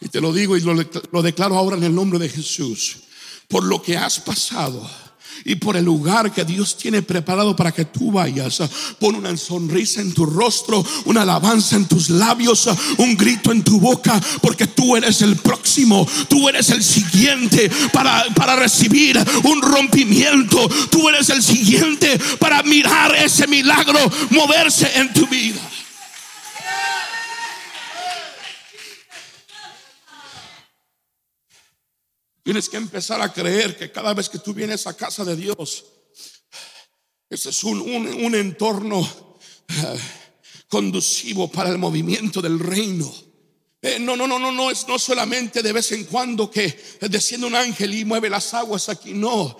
Y 0.00 0.08
te 0.08 0.20
lo 0.20 0.32
digo 0.32 0.56
y 0.56 0.60
lo, 0.60 0.74
lo 0.74 1.22
declaro 1.22 1.56
ahora 1.56 1.76
en 1.76 1.84
el 1.84 1.94
nombre 1.94 2.18
de 2.18 2.28
Jesús. 2.28 2.98
Por 3.48 3.64
lo 3.64 3.80
que 3.80 3.96
has 3.96 4.18
pasado 4.20 4.88
y 5.44 5.56
por 5.56 5.76
el 5.76 5.84
lugar 5.84 6.32
que 6.32 6.44
Dios 6.44 6.76
tiene 6.76 7.02
preparado 7.02 7.54
para 7.54 7.72
que 7.72 7.84
tú 7.84 8.12
vayas. 8.12 8.62
Pon 8.98 9.14
una 9.14 9.36
sonrisa 9.36 10.00
en 10.00 10.12
tu 10.12 10.26
rostro, 10.26 10.84
una 11.04 11.22
alabanza 11.22 11.76
en 11.76 11.86
tus 11.86 12.10
labios, 12.10 12.68
un 12.98 13.16
grito 13.16 13.52
en 13.52 13.62
tu 13.62 13.80
boca, 13.80 14.20
porque 14.40 14.66
tú 14.66 14.96
eres 14.96 15.22
el 15.22 15.36
próximo, 15.36 16.06
tú 16.28 16.48
eres 16.48 16.70
el 16.70 16.82
siguiente 16.82 17.70
para, 17.92 18.24
para 18.34 18.56
recibir 18.56 19.18
un 19.44 19.62
rompimiento, 19.62 20.68
tú 20.90 21.08
eres 21.08 21.28
el 21.30 21.42
siguiente 21.42 22.18
para 22.38 22.62
mirar 22.62 23.14
ese 23.16 23.46
milagro 23.46 23.98
moverse 24.30 24.90
en 24.96 25.12
tu 25.12 25.26
vida. 25.26 25.60
Tienes 32.46 32.68
que 32.68 32.76
empezar 32.76 33.20
a 33.20 33.32
creer 33.32 33.76
que 33.76 33.90
cada 33.90 34.14
vez 34.14 34.28
que 34.28 34.38
tú 34.38 34.54
vienes 34.54 34.86
a 34.86 34.96
casa 34.96 35.24
de 35.24 35.34
Dios, 35.34 35.84
ese 37.28 37.50
es 37.50 37.64
un, 37.64 37.80
un, 37.80 38.34
entorno 38.36 39.00
uh, 39.00 39.98
conducivo 40.68 41.50
para 41.50 41.70
el 41.70 41.78
movimiento 41.78 42.40
del 42.40 42.60
reino. 42.60 43.12
Eh, 43.86 44.00
no, 44.00 44.16
no, 44.16 44.26
no, 44.26 44.36
no, 44.36 44.50
no 44.50 44.68
es 44.68 44.88
no 44.88 44.98
solamente 44.98 45.62
de 45.62 45.72
vez 45.72 45.92
en 45.92 46.06
cuando 46.06 46.50
que 46.50 46.76
desciende 47.02 47.46
un 47.46 47.54
ángel 47.54 47.94
y 47.94 48.04
mueve 48.04 48.28
las 48.28 48.52
aguas 48.52 48.88
aquí, 48.88 49.12
no. 49.12 49.56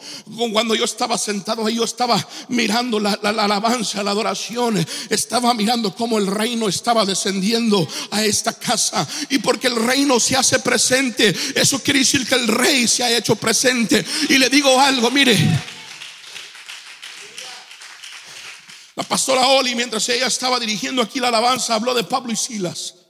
Cuando 0.52 0.74
yo 0.74 0.84
estaba 0.84 1.16
sentado 1.16 1.64
ahí, 1.64 1.76
yo 1.76 1.84
estaba 1.84 2.26
mirando 2.48 2.98
la, 2.98 3.16
la, 3.22 3.44
alabanza, 3.44 4.02
la 4.02 4.10
adoración, 4.10 4.84
estaba 5.10 5.54
mirando 5.54 5.94
cómo 5.94 6.18
el 6.18 6.26
reino 6.26 6.68
estaba 6.68 7.04
descendiendo 7.04 7.86
a 8.10 8.24
esta 8.24 8.52
casa. 8.52 9.06
Y 9.30 9.38
porque 9.38 9.68
el 9.68 9.76
reino 9.76 10.18
se 10.18 10.34
hace 10.34 10.58
presente, 10.58 11.32
eso 11.54 11.80
quiere 11.80 12.00
decir 12.00 12.26
que 12.26 12.34
el 12.34 12.48
rey 12.48 12.88
se 12.88 13.04
ha 13.04 13.16
hecho 13.16 13.36
presente. 13.36 14.04
Y 14.28 14.38
le 14.38 14.48
digo 14.48 14.80
algo, 14.80 15.08
mire. 15.12 15.38
La 18.96 19.04
pastora 19.04 19.46
Oli, 19.46 19.76
mientras 19.76 20.08
ella 20.08 20.26
estaba 20.26 20.58
dirigiendo 20.58 21.00
aquí 21.00 21.20
la 21.20 21.28
alabanza, 21.28 21.76
habló 21.76 21.94
de 21.94 22.02
Pablo 22.02 22.32
y 22.32 22.36
Silas. 22.36 23.05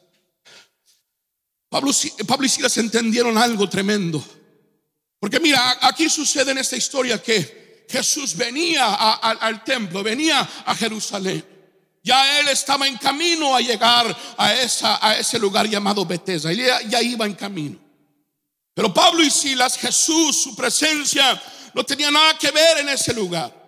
Pablo, 2.27 2.47
y 2.47 2.49
Silas 2.49 2.77
entendieron 2.79 3.37
algo 3.37 3.69
tremendo. 3.69 4.25
Porque 5.21 5.41
mira, 5.41 5.79
aquí 5.83 6.09
sucede 6.09 6.53
en 6.53 6.59
esta 6.59 6.77
historia 6.77 7.23
que 7.23 7.87
Jesús 7.89 8.35
venía 8.37 8.95
al 8.95 9.62
templo, 9.65 10.03
venía 10.03 10.49
a 10.65 10.75
Jerusalén. 10.75 11.45
Ya 12.03 12.39
él 12.41 12.49
estaba 12.49 12.87
en 12.87 12.97
camino 12.97 13.55
a 13.55 13.61
llegar 13.61 14.17
a, 14.39 14.55
esa, 14.55 15.05
a 15.07 15.19
ese 15.19 15.39
lugar 15.39 15.69
llamado 15.69 16.07
Bethesda. 16.07 16.53
Y 16.53 16.59
ya, 16.59 16.81
ya 16.83 17.03
iba 17.03 17.27
en 17.27 17.35
camino. 17.35 17.79
Pero 18.73 18.95
Pablo 18.95 19.23
y 19.23 19.31
Silas, 19.31 19.77
Jesús, 19.77 20.43
su 20.43 20.55
presencia, 20.55 21.43
no 21.75 21.85
tenía 21.85 22.11
nada 22.11 22.39
que 22.39 22.51
ver 22.53 22.79
en 22.79 22.89
ese 22.89 23.12
lugar. 23.12 23.66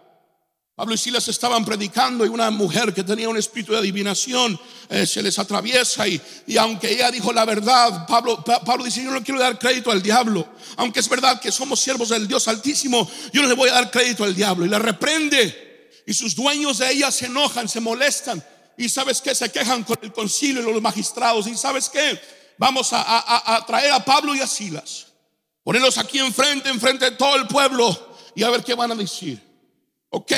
Pablo 0.79 0.95
y 0.95 0.99
Silas 0.99 1.27
estaban 1.27 1.65
predicando 1.65 2.25
y 2.25 2.29
una 2.29 2.53
mujer 2.53 2.95
que 2.95 3.03
tenía 3.03 3.29
un 3.29 3.37
espíritu 3.37 3.73
de 3.73 3.79
adivinación 3.79 4.57
eh, 4.89 5.07
se 5.07 5.21
les 5.25 5.37
atraviesa 5.41 6.07
y, 6.07 6.23
y, 6.47 6.57
aunque 6.57 6.93
ella 6.93 7.11
dijo 7.11 7.33
la 7.33 7.45
verdad, 7.45 8.07
Pablo, 8.07 8.45
Pablo 8.45 8.85
dice, 8.85 9.03
yo 9.03 9.11
no 9.11 9.21
quiero 9.25 9.41
dar 9.41 9.59
crédito 9.59 9.91
al 9.91 10.01
diablo, 10.01 10.47
aunque 10.77 11.01
es 11.01 11.09
verdad 11.09 11.41
que 11.41 11.51
somos 11.51 11.81
siervos 11.81 12.11
del 12.11 12.29
Dios 12.29 12.47
altísimo, 12.47 13.11
yo 13.33 13.43
no 13.43 13.49
le 13.49 13.55
voy 13.55 13.71
a 13.71 13.73
dar 13.73 13.91
crédito 13.91 14.23
al 14.23 14.37
diablo 14.37 14.67
y 14.67 14.69
la 14.69 14.79
reprende. 14.79 15.91
Y 16.07 16.15
sus 16.15 16.37
dueños 16.37 16.79
de 16.79 16.93
ella 16.93 17.11
se 17.11 17.27
enojan, 17.27 17.69
se 17.69 17.81
molestan. 17.81 18.41
Y 18.77 18.89
sabes 18.89 19.21
que 19.21 19.35
se 19.35 19.51
quejan 19.51 19.83
con 19.83 19.99
el 20.01 20.13
concilio 20.13 20.63
y 20.63 20.73
los 20.73 20.81
magistrados. 20.81 21.49
Y 21.49 21.57
sabes 21.57 21.89
que 21.89 22.21
vamos 22.57 22.93
a, 22.93 23.03
a, 23.03 23.57
a 23.57 23.67
traer 23.67 23.91
a 23.91 24.05
Pablo 24.05 24.33
y 24.33 24.39
a 24.39 24.47
Silas, 24.47 25.09
ponerlos 25.65 25.99
aquí 25.99 26.21
enfrente, 26.21 26.69
enfrente 26.69 27.07
de 27.07 27.17
todo 27.17 27.35
el 27.35 27.49
pueblo 27.49 28.15
y 28.37 28.45
a 28.45 28.51
ver 28.51 28.63
qué 28.63 28.75
van 28.75 28.93
a 28.93 28.95
decir. 28.95 29.48
Ok, 30.11 30.33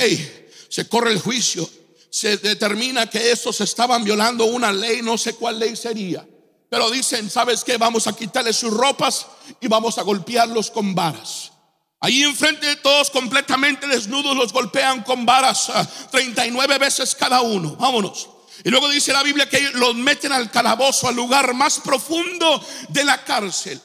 se 0.68 0.88
corre 0.88 1.12
el 1.12 1.20
juicio, 1.20 1.68
se 2.10 2.36
determina 2.38 3.08
que 3.08 3.30
estos 3.30 3.60
estaban 3.60 4.04
violando 4.04 4.44
una 4.44 4.72
ley, 4.72 5.02
no 5.02 5.16
sé 5.16 5.34
cuál 5.34 5.58
ley 5.58 5.76
sería. 5.76 6.26
Pero 6.68 6.90
dicen, 6.90 7.28
¿sabes 7.30 7.64
qué? 7.64 7.76
Vamos 7.76 8.06
a 8.06 8.14
quitarles 8.14 8.56
sus 8.56 8.72
ropas 8.72 9.26
y 9.60 9.68
vamos 9.68 9.98
a 9.98 10.02
golpearlos 10.02 10.70
con 10.70 10.94
varas. 10.94 11.52
Ahí 12.00 12.22
enfrente 12.22 12.66
de 12.66 12.76
todos 12.76 13.10
completamente 13.10 13.86
desnudos 13.86 14.36
los 14.36 14.52
golpean 14.52 15.02
con 15.02 15.26
varas 15.26 15.70
39 16.10 16.78
veces 16.78 17.14
cada 17.14 17.42
uno. 17.42 17.76
Vámonos. 17.76 18.28
Y 18.64 18.70
luego 18.70 18.88
dice 18.88 19.12
la 19.12 19.22
Biblia 19.22 19.48
que 19.48 19.60
los 19.74 19.94
meten 19.94 20.32
al 20.32 20.50
calabozo, 20.50 21.08
al 21.08 21.16
lugar 21.16 21.54
más 21.54 21.80
profundo 21.80 22.64
de 22.88 23.04
la 23.04 23.22
cárcel. 23.24 23.80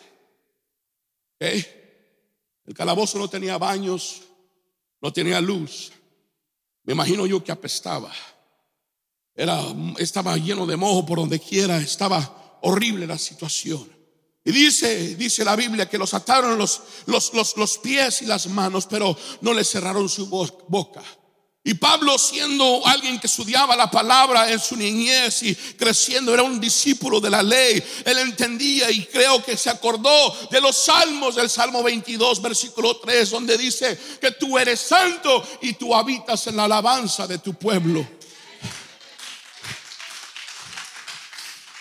El 1.40 2.74
calabozo 2.74 3.18
no 3.18 3.30
tenía 3.30 3.58
baños, 3.58 4.22
no 5.06 5.14
tenía 5.14 5.40
luz. 5.40 5.92
Me 6.84 6.94
imagino 6.94 7.28
yo 7.28 7.44
que 7.44 7.52
apestaba. 7.52 8.12
Era, 9.36 9.62
estaba 10.00 10.36
lleno 10.36 10.66
de 10.66 10.76
mojo 10.76 11.06
por 11.06 11.20
donde 11.20 11.40
quiera, 11.40 11.78
estaba 11.78 12.58
horrible 12.64 13.06
la 13.06 13.20
situación. 13.20 13.88
Y 14.44 14.52
dice, 14.52 15.16
dice 15.16 15.46
la 15.46 15.56
Biblia 15.56 15.88
que 15.88 16.00
los 16.00 16.16
ataron 16.16 16.58
los, 16.58 16.82
los, 17.06 17.36
los, 17.36 17.56
los 17.56 17.78
pies 17.78 18.24
y 18.24 18.26
las 18.26 18.48
manos, 18.48 18.88
pero 18.88 19.16
no 19.42 19.54
le 19.54 19.64
cerraron 19.64 20.10
su 20.10 20.26
boca. 20.26 21.04
Y 21.68 21.74
Pablo, 21.74 22.16
siendo 22.20 22.86
alguien 22.86 23.20
que 23.20 23.26
estudiaba 23.26 23.76
la 23.76 23.90
palabra 23.90 24.52
en 24.52 24.60
su 24.60 24.76
niñez 24.76 25.42
y 25.42 25.56
creciendo, 25.56 26.32
era 26.32 26.44
un 26.44 26.60
discípulo 26.60 27.20
de 27.20 27.32
la 27.32 27.42
ley. 27.42 27.84
Él 28.06 28.20
entendía 28.20 28.92
y 28.92 29.04
creo 29.08 29.44
que 29.44 29.58
se 29.58 29.72
acordó 29.72 30.48
de 30.52 30.62
los 30.62 30.78
salmos 30.78 31.34
del 31.34 31.50
Salmo 31.50 31.82
22, 31.82 32.40
versículo 32.40 32.98
3, 32.98 33.32
donde 33.32 33.58
dice 33.58 34.00
que 34.22 34.30
tú 34.30 34.60
eres 34.60 34.80
santo 34.80 35.44
y 35.64 35.74
tú 35.74 35.96
habitas 35.96 36.46
en 36.46 36.58
la 36.58 36.66
alabanza 36.66 37.26
de 37.26 37.40
tu 37.40 37.56
pueblo. 37.56 38.08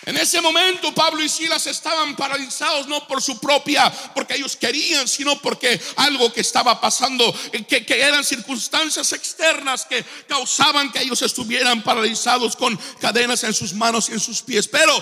En 0.05 0.17
ese 0.17 0.39
momento 0.39 0.93
Pablo 0.93 1.23
y 1.23 1.29
Silas 1.29 1.65
estaban 1.65 2.15
paralizados 2.15 2.87
no 2.87 3.07
por 3.07 3.23
su 3.23 3.39
propia, 3.39 3.91
porque 4.13 4.35
ellos 4.35 4.55
querían, 4.55 5.07
sino 5.07 5.41
porque 5.41 5.81
algo 5.95 6.31
que 6.31 6.41
estaba 6.41 6.79
pasando, 6.79 7.33
que, 7.67 7.83
que 7.83 8.01
eran 8.01 8.23
circunstancias 8.23 9.11
externas 9.13 9.85
que 9.85 10.05
causaban 10.27 10.91
que 10.91 11.01
ellos 11.01 11.21
estuvieran 11.23 11.83
paralizados 11.83 12.55
con 12.55 12.79
cadenas 12.99 13.43
en 13.43 13.53
sus 13.53 13.73
manos 13.73 14.09
y 14.09 14.13
en 14.13 14.19
sus 14.19 14.43
pies. 14.43 14.67
Pero 14.67 14.93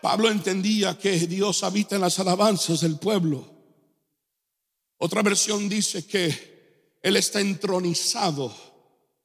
Pablo 0.00 0.30
entendía 0.30 0.96
que 0.96 1.18
Dios 1.18 1.64
habita 1.64 1.96
en 1.96 2.02
las 2.02 2.20
alabanzas 2.20 2.82
del 2.82 2.98
pueblo. 2.98 3.50
Otra 4.98 5.22
versión 5.22 5.68
dice 5.68 6.06
que 6.06 6.98
Él 7.02 7.16
está 7.16 7.40
entronizado 7.40 8.54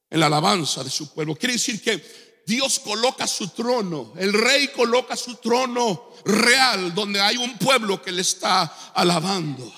en 0.09 0.19
la 0.19 0.25
alabanza 0.25 0.83
de 0.83 0.89
su 0.89 1.13
pueblo. 1.13 1.35
Quiere 1.35 1.53
decir 1.53 1.79
que 1.79 2.26
Dios 2.47 2.79
coloca 2.79 3.27
su 3.27 3.49
trono, 3.49 4.13
el 4.15 4.31
rey 4.31 4.69
coloca 4.69 5.17
su 5.17 5.35
trono 5.35 6.13
real 6.23 6.95
donde 6.95 7.19
hay 7.19 7.35
un 7.35 7.57
pueblo 7.57 8.01
que 8.01 8.13
le 8.13 8.21
está 8.21 8.63
alabando. 8.93 9.69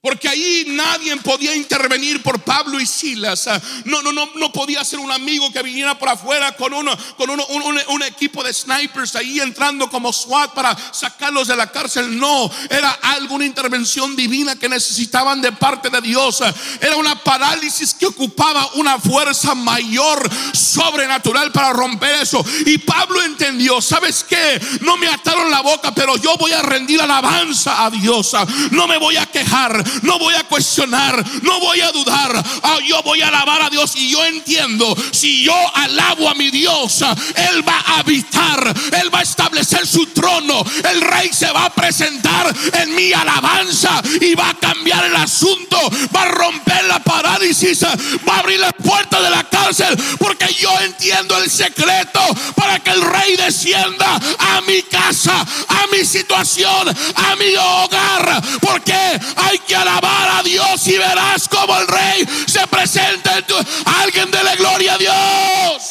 Porque 0.00 0.28
ahí 0.28 0.64
nadie 0.68 1.16
podía 1.16 1.56
intervenir 1.56 2.22
por 2.22 2.38
Pablo 2.38 2.78
y 2.78 2.86
Silas. 2.86 3.48
No, 3.84 4.00
no, 4.00 4.12
no, 4.12 4.30
no 4.36 4.52
podía 4.52 4.84
ser 4.84 5.00
un 5.00 5.10
amigo 5.10 5.52
que 5.52 5.60
viniera 5.60 5.98
por 5.98 6.08
afuera 6.08 6.52
con, 6.52 6.72
uno, 6.72 6.96
con 7.16 7.28
uno, 7.30 7.44
un, 7.88 8.02
equipo 8.04 8.44
de 8.44 8.54
snipers 8.54 9.16
ahí 9.16 9.40
entrando 9.40 9.90
como 9.90 10.12
SWAT 10.12 10.54
para 10.54 10.76
sacarlos 10.92 11.48
de 11.48 11.56
la 11.56 11.72
cárcel. 11.72 12.16
No, 12.16 12.48
era 12.70 12.92
alguna 12.92 13.44
intervención 13.44 14.14
divina 14.14 14.54
que 14.54 14.68
necesitaban 14.68 15.42
de 15.42 15.50
parte 15.50 15.90
de 15.90 16.00
Dios. 16.00 16.44
Era 16.80 16.94
una 16.94 17.16
parálisis 17.16 17.92
que 17.92 18.06
ocupaba 18.06 18.70
una 18.74 19.00
fuerza 19.00 19.56
mayor, 19.56 20.30
sobrenatural 20.52 21.50
para 21.50 21.72
romper 21.72 22.22
eso. 22.22 22.44
Y 22.66 22.78
Pablo 22.78 23.20
entendió, 23.24 23.82
¿sabes 23.82 24.22
qué? 24.22 24.60
No 24.82 24.96
me 24.96 25.08
ataron 25.08 25.50
la 25.50 25.60
boca, 25.60 25.92
pero 25.92 26.16
yo 26.18 26.36
voy 26.36 26.52
a 26.52 26.62
rendir 26.62 27.00
alabanza 27.00 27.84
a 27.84 27.90
Dios. 27.90 28.36
No 28.70 28.86
me 28.86 28.96
voy 28.98 29.16
a 29.16 29.26
quejar 29.26 29.87
no 30.02 30.18
voy 30.18 30.34
a 30.34 30.44
cuestionar, 30.44 31.24
no 31.42 31.60
voy 31.60 31.80
a 31.80 31.92
dudar. 31.92 32.44
Ah, 32.62 32.78
yo 32.86 33.02
voy 33.02 33.20
a 33.22 33.28
alabar 33.28 33.62
a 33.62 33.70
Dios 33.70 33.94
y 33.96 34.10
yo 34.10 34.24
entiendo, 34.24 34.96
si 35.12 35.44
yo 35.44 35.54
alabo 35.74 36.28
a 36.28 36.34
mi 36.34 36.50
Dios, 36.50 37.02
Él 37.02 37.66
va 37.66 37.78
a 37.78 37.98
habitar, 37.98 38.74
Él 39.00 39.14
va 39.14 39.20
a 39.20 39.22
establecer 39.22 39.86
su 39.86 40.06
trono, 40.06 40.64
el 40.90 41.00
rey 41.00 41.30
se 41.32 41.50
va 41.50 41.66
a 41.66 41.70
presentar 41.70 42.54
en 42.74 42.94
mi 42.94 43.12
alabanza 43.12 44.02
y 44.20 44.34
va 44.34 44.50
a 44.50 44.54
cambiar 44.54 45.04
el 45.04 45.16
asunto, 45.16 45.78
va 46.14 46.22
a 46.22 46.26
romper 46.26 46.84
la 46.84 47.00
parálisis, 47.00 47.82
va 47.84 48.36
a 48.36 48.38
abrir 48.40 48.60
la 48.60 48.72
puerta 48.72 49.20
de 49.20 49.30
la 49.30 49.44
cárcel, 49.44 49.96
porque 50.18 50.52
yo 50.54 50.70
entiendo 50.80 51.36
el 51.38 51.50
secreto 51.50 52.20
para 52.54 52.78
que 52.80 52.90
el 52.90 53.02
rey 53.02 53.36
descienda 53.36 54.18
a 54.38 54.60
mi 54.62 54.82
casa, 54.82 55.40
a 55.40 55.86
mi 55.92 56.04
situación, 56.04 56.88
a 57.14 57.36
mi 57.36 57.54
hogar, 57.56 58.42
porque 58.60 58.94
hay 59.36 59.58
que 59.66 59.76
alabar 59.80 60.38
a 60.38 60.42
Dios 60.42 60.86
y 60.86 60.98
verás 60.98 61.48
como 61.48 61.76
el 61.78 61.86
rey 61.86 62.26
se 62.46 62.66
presenta 62.66 63.38
en 63.38 63.46
tu... 63.46 63.54
Alguien 64.02 64.30
de 64.30 64.42
la 64.42 64.54
gloria 64.56 64.94
a 64.94 64.98
Dios. 64.98 65.82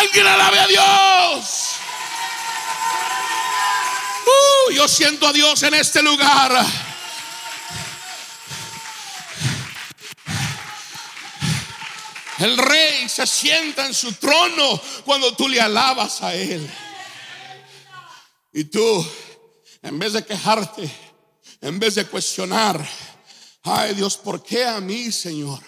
Alguien 0.00 0.26
alabe 0.26 0.58
a 0.58 0.66
Dios. 0.66 1.68
Uh, 4.26 4.72
yo 4.72 4.88
siento 4.88 5.26
a 5.26 5.32
Dios 5.32 5.62
en 5.62 5.74
este 5.74 6.02
lugar. 6.02 6.64
El 12.38 12.56
rey 12.56 13.08
se 13.08 13.26
sienta 13.26 13.86
en 13.86 13.94
su 13.94 14.12
trono 14.12 14.80
cuando 15.04 15.34
tú 15.34 15.48
le 15.48 15.60
alabas 15.60 16.22
a 16.22 16.34
él. 16.34 16.68
Y 18.52 18.64
tú, 18.64 19.06
en 19.82 19.98
vez 19.98 20.12
de 20.12 20.24
quejarte, 20.24 20.88
en 21.60 21.78
vez 21.78 21.94
de 21.96 22.06
cuestionar, 22.06 22.86
ay 23.62 23.94
Dios, 23.94 24.16
¿por 24.16 24.42
qué 24.42 24.64
a 24.64 24.80
mí, 24.80 25.10
Señor? 25.10 25.60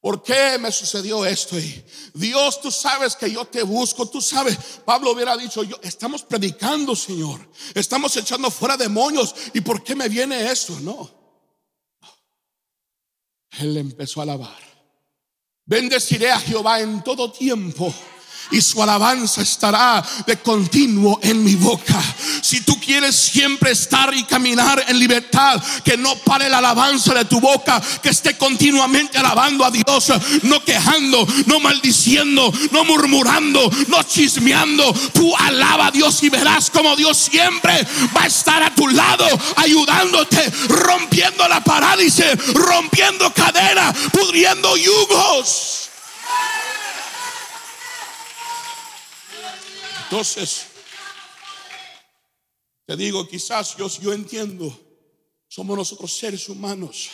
¿Por 0.00 0.22
qué 0.22 0.58
me 0.58 0.70
sucedió 0.70 1.24
esto? 1.24 1.58
Y 1.58 1.84
Dios, 2.14 2.60
tú 2.60 2.70
sabes 2.70 3.16
que 3.16 3.30
yo 3.30 3.44
te 3.44 3.62
busco, 3.64 4.08
tú 4.08 4.20
sabes. 4.20 4.56
Pablo 4.84 5.10
hubiera 5.10 5.36
dicho, 5.36 5.64
yo, 5.64 5.76
estamos 5.82 6.22
predicando, 6.22 6.94
Señor. 6.94 7.50
Estamos 7.74 8.16
echando 8.16 8.48
fuera 8.50 8.76
demonios. 8.76 9.34
¿Y 9.52 9.60
por 9.60 9.82
qué 9.82 9.96
me 9.96 10.08
viene 10.08 10.50
esto? 10.50 10.78
No. 10.80 11.10
Él 13.58 13.76
empezó 13.76 14.20
a 14.20 14.22
alabar. 14.22 14.56
Bendeciré 15.64 16.30
a 16.30 16.38
Jehová 16.40 16.80
en 16.80 17.02
todo 17.02 17.32
tiempo 17.32 17.92
y 18.50 18.60
su 18.60 18.82
alabanza 18.82 19.42
estará 19.42 20.04
de 20.26 20.38
continuo 20.38 21.18
en 21.22 21.42
mi 21.42 21.54
boca. 21.54 22.00
Si 22.42 22.62
tú 22.62 22.78
quieres 22.80 23.14
siempre 23.14 23.72
estar 23.72 24.14
y 24.14 24.24
caminar 24.24 24.84
en 24.88 24.98
libertad, 24.98 25.62
que 25.84 25.96
no 25.96 26.16
pare 26.16 26.48
la 26.48 26.58
alabanza 26.58 27.14
de 27.14 27.24
tu 27.24 27.40
boca, 27.40 27.80
que 28.02 28.08
esté 28.08 28.36
continuamente 28.36 29.18
alabando 29.18 29.64
a 29.64 29.70
Dios, 29.70 30.12
no 30.42 30.64
quejando, 30.64 31.26
no 31.46 31.60
maldiciendo, 31.60 32.52
no 32.70 32.84
murmurando, 32.84 33.70
no 33.88 34.02
chismeando. 34.02 34.92
Tú 35.12 35.36
alaba 35.36 35.88
a 35.88 35.90
Dios 35.90 36.22
y 36.22 36.30
verás 36.30 36.70
como 36.70 36.96
Dios 36.96 37.16
siempre 37.16 37.86
va 38.16 38.22
a 38.22 38.26
estar 38.26 38.62
a 38.62 38.74
tu 38.74 38.88
lado, 38.88 39.26
ayudándote, 39.56 40.50
rompiendo 40.68 41.46
la 41.48 41.62
parálisis, 41.62 42.26
rompiendo 42.54 43.32
cadenas, 43.32 43.94
pudriendo 44.12 44.76
yugos. 44.76 45.88
Entonces, 50.10 50.68
te 52.86 52.96
digo, 52.96 53.28
quizás 53.28 53.76
yo, 53.76 53.88
yo 54.00 54.14
entiendo, 54.14 54.74
somos 55.48 55.76
nosotros 55.76 56.10
seres 56.16 56.48
humanos 56.48 57.10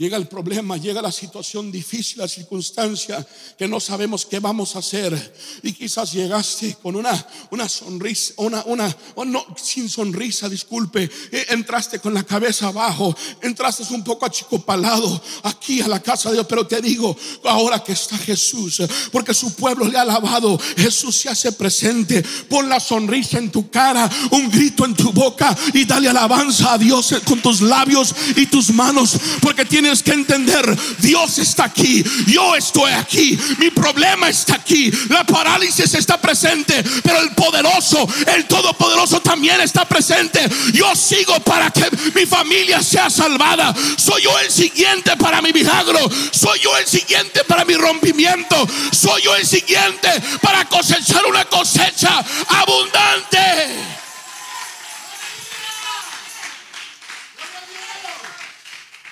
Llega 0.00 0.16
el 0.16 0.28
problema, 0.28 0.76
llega 0.76 1.02
la 1.02 1.10
situación 1.10 1.72
difícil, 1.72 2.18
la 2.18 2.28
circunstancia 2.28 3.26
que 3.58 3.66
no 3.66 3.80
sabemos 3.80 4.24
qué 4.24 4.38
vamos 4.38 4.76
a 4.76 4.78
hacer. 4.78 5.34
Y 5.64 5.72
quizás 5.72 6.12
llegaste 6.12 6.76
con 6.80 6.94
una, 6.94 7.26
una 7.50 7.68
sonrisa, 7.68 8.34
una, 8.36 8.62
una, 8.66 8.96
no, 9.26 9.44
sin 9.60 9.88
sonrisa, 9.88 10.48
disculpe. 10.48 11.10
Eh, 11.32 11.46
entraste 11.48 11.98
con 11.98 12.14
la 12.14 12.22
cabeza 12.22 12.68
abajo, 12.68 13.12
entraste 13.42 13.92
un 13.92 14.04
poco 14.04 14.24
achicopalado 14.24 15.20
aquí 15.42 15.80
a 15.80 15.88
la 15.88 16.00
casa 16.00 16.28
de 16.28 16.36
Dios. 16.36 16.46
Pero 16.48 16.64
te 16.64 16.80
digo, 16.80 17.16
ahora 17.42 17.82
que 17.82 17.90
está 17.90 18.16
Jesús, 18.18 18.80
porque 19.10 19.34
su 19.34 19.52
pueblo 19.56 19.84
le 19.84 19.98
ha 19.98 20.02
alabado, 20.02 20.60
Jesús 20.76 21.16
se 21.16 21.28
hace 21.28 21.50
presente. 21.50 22.22
Pon 22.48 22.68
la 22.68 22.78
sonrisa 22.78 23.38
en 23.38 23.50
tu 23.50 23.68
cara, 23.68 24.08
un 24.30 24.48
grito 24.48 24.84
en 24.84 24.94
tu 24.94 25.10
boca 25.10 25.58
y 25.74 25.84
dale 25.86 26.08
alabanza 26.08 26.74
a 26.74 26.78
Dios 26.78 27.16
con 27.24 27.42
tus 27.42 27.62
labios 27.62 28.14
y 28.36 28.46
tus 28.46 28.70
manos, 28.70 29.18
porque 29.42 29.64
tiene 29.64 29.87
tienes 29.88 30.02
que 30.02 30.12
entender, 30.12 30.78
Dios 30.98 31.38
está 31.38 31.64
aquí, 31.64 32.04
yo 32.26 32.54
estoy 32.54 32.92
aquí, 32.92 33.38
mi 33.56 33.70
problema 33.70 34.28
está 34.28 34.56
aquí, 34.56 34.90
la 35.08 35.24
parálisis 35.24 35.94
está 35.94 36.20
presente, 36.20 36.84
pero 37.02 37.20
el 37.20 37.30
poderoso, 37.30 38.06
el 38.26 38.44
todopoderoso 38.44 39.22
también 39.22 39.62
está 39.62 39.86
presente. 39.86 40.46
Yo 40.74 40.94
sigo 40.94 41.40
para 41.40 41.70
que 41.70 41.86
mi 42.14 42.26
familia 42.26 42.82
sea 42.82 43.08
salvada. 43.08 43.74
Soy 43.96 44.24
yo 44.24 44.38
el 44.40 44.50
siguiente 44.50 45.16
para 45.16 45.40
mi 45.40 45.54
milagro, 45.54 46.00
soy 46.32 46.60
yo 46.60 46.76
el 46.76 46.86
siguiente 46.86 47.44
para 47.44 47.64
mi 47.64 47.74
rompimiento, 47.74 48.68
soy 48.92 49.22
yo 49.22 49.34
el 49.36 49.46
siguiente 49.46 50.10
para 50.42 50.66
cosechar 50.66 51.24
una 51.24 51.46
cosecha 51.46 52.22
abundante. 52.48 53.97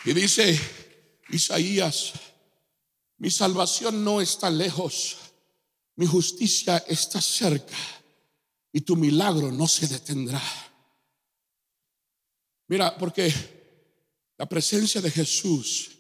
Y 0.07 0.15
dice 0.15 0.57
Isaías, 1.31 2.13
mi 3.19 3.29
salvación 3.29 4.05
no 4.05 4.21
está 4.21 4.49
lejos, 4.49 5.17
mi 5.97 6.07
justicia 6.07 6.79
está 6.87 7.21
cerca 7.21 7.77
y 8.73 8.83
tu 8.83 8.95
milagro 8.95 9.51
no 9.51 9.67
se 9.67 9.89
detendrá. 9.89 10.41
Mira, 12.69 12.97
porque 12.97 13.33
la 14.39 14.49
presencia 14.49 15.01
de 15.01 15.11
Jesús 15.11 15.91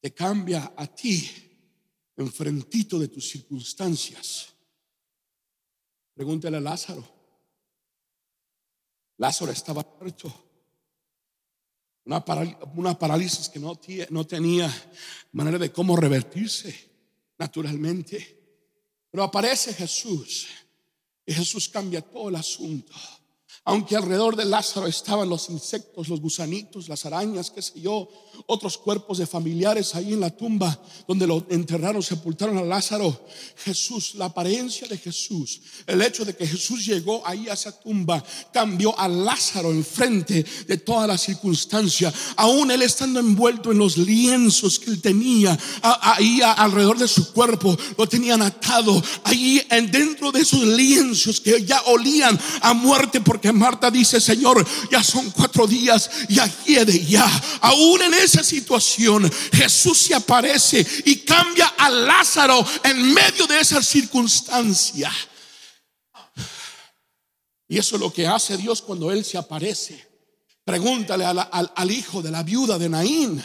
te 0.00 0.14
cambia 0.14 0.74
a 0.76 0.86
ti 0.86 1.28
enfrentito 2.16 2.96
de 2.96 3.08
tus 3.08 3.28
circunstancias. 3.28 4.54
Pregúntale 6.14 6.58
a 6.58 6.60
Lázaro. 6.60 7.04
Lázaro 9.16 9.50
estaba 9.50 9.84
muerto. 9.98 10.51
Una, 12.04 12.98
parálisis 12.98 13.48
que 13.48 13.60
no, 13.60 13.78
no 14.10 14.26
tenía 14.26 14.72
manera 15.32 15.58
de 15.58 15.70
cómo 15.70 15.96
revertirse 15.96 16.90
naturalmente. 17.38 18.40
Pero 19.10 19.22
aparece 19.22 19.72
Jesús 19.74 20.48
y 21.24 21.32
Jesús 21.32 21.68
cambia 21.68 22.00
todo 22.00 22.28
el 22.28 22.36
asunto. 22.36 22.92
Aunque 23.64 23.94
alrededor 23.94 24.34
de 24.34 24.44
Lázaro 24.44 24.88
estaban 24.88 25.28
los 25.28 25.48
insectos, 25.48 26.08
los 26.08 26.20
gusanitos, 26.20 26.88
las 26.88 27.06
arañas, 27.06 27.52
qué 27.52 27.62
sé 27.62 27.80
yo, 27.80 28.08
otros 28.46 28.76
cuerpos 28.76 29.18
de 29.18 29.26
familiares 29.26 29.94
ahí 29.94 30.14
en 30.14 30.20
la 30.20 30.30
tumba 30.30 30.76
donde 31.06 31.28
lo 31.28 31.46
enterraron, 31.48 32.02
sepultaron 32.02 32.58
a 32.58 32.62
Lázaro. 32.62 33.24
Jesús, 33.64 34.16
la 34.16 34.24
apariencia 34.24 34.88
de 34.88 34.98
Jesús, 34.98 35.60
el 35.86 36.02
hecho 36.02 36.24
de 36.24 36.34
que 36.34 36.44
Jesús 36.44 36.84
llegó 36.84 37.24
ahí 37.24 37.48
a 37.48 37.52
esa 37.52 37.78
tumba, 37.78 38.24
cambió 38.52 38.98
a 38.98 39.06
Lázaro 39.06 39.70
enfrente 39.70 40.44
de 40.66 40.78
toda 40.78 41.06
la 41.06 41.16
circunstancia. 41.16 42.12
Aún 42.36 42.72
él 42.72 42.82
estando 42.82 43.20
envuelto 43.20 43.70
en 43.70 43.78
los 43.78 43.96
lienzos 43.96 44.80
que 44.80 44.90
él 44.90 45.00
tenía 45.00 45.56
ahí 45.82 46.40
alrededor 46.42 46.98
de 46.98 47.06
su 47.06 47.32
cuerpo, 47.32 47.78
lo 47.96 48.08
tenían 48.08 48.42
atado 48.42 49.00
ahí 49.22 49.62
dentro 49.92 50.32
de 50.32 50.40
esos 50.40 50.64
lienzos 50.64 51.40
que 51.40 51.64
ya 51.64 51.80
olían 51.82 52.36
a 52.60 52.74
muerte 52.74 53.20
porque 53.20 53.51
Marta 53.58 53.90
dice, 53.90 54.20
Señor, 54.20 54.66
ya 54.90 55.02
son 55.02 55.30
cuatro 55.30 55.66
días, 55.66 56.10
ya 56.28 56.48
quiere, 56.48 57.04
ya. 57.04 57.26
Aún 57.60 58.02
en 58.02 58.14
esa 58.14 58.42
situación, 58.42 59.30
Jesús 59.52 59.98
se 59.98 60.14
aparece 60.14 60.86
y 61.04 61.16
cambia 61.16 61.74
a 61.78 61.88
Lázaro 61.88 62.64
en 62.84 63.12
medio 63.12 63.46
de 63.46 63.60
esa 63.60 63.82
circunstancia. 63.82 65.10
Y 67.68 67.78
eso 67.78 67.96
es 67.96 68.00
lo 68.00 68.12
que 68.12 68.26
hace 68.26 68.56
Dios 68.56 68.82
cuando 68.82 69.10
Él 69.10 69.24
se 69.24 69.38
aparece. 69.38 70.06
Pregúntale 70.64 71.24
al, 71.24 71.72
al 71.74 71.90
hijo 71.90 72.22
de 72.22 72.30
la 72.30 72.42
viuda 72.42 72.78
de 72.78 72.88
Naín. 72.88 73.42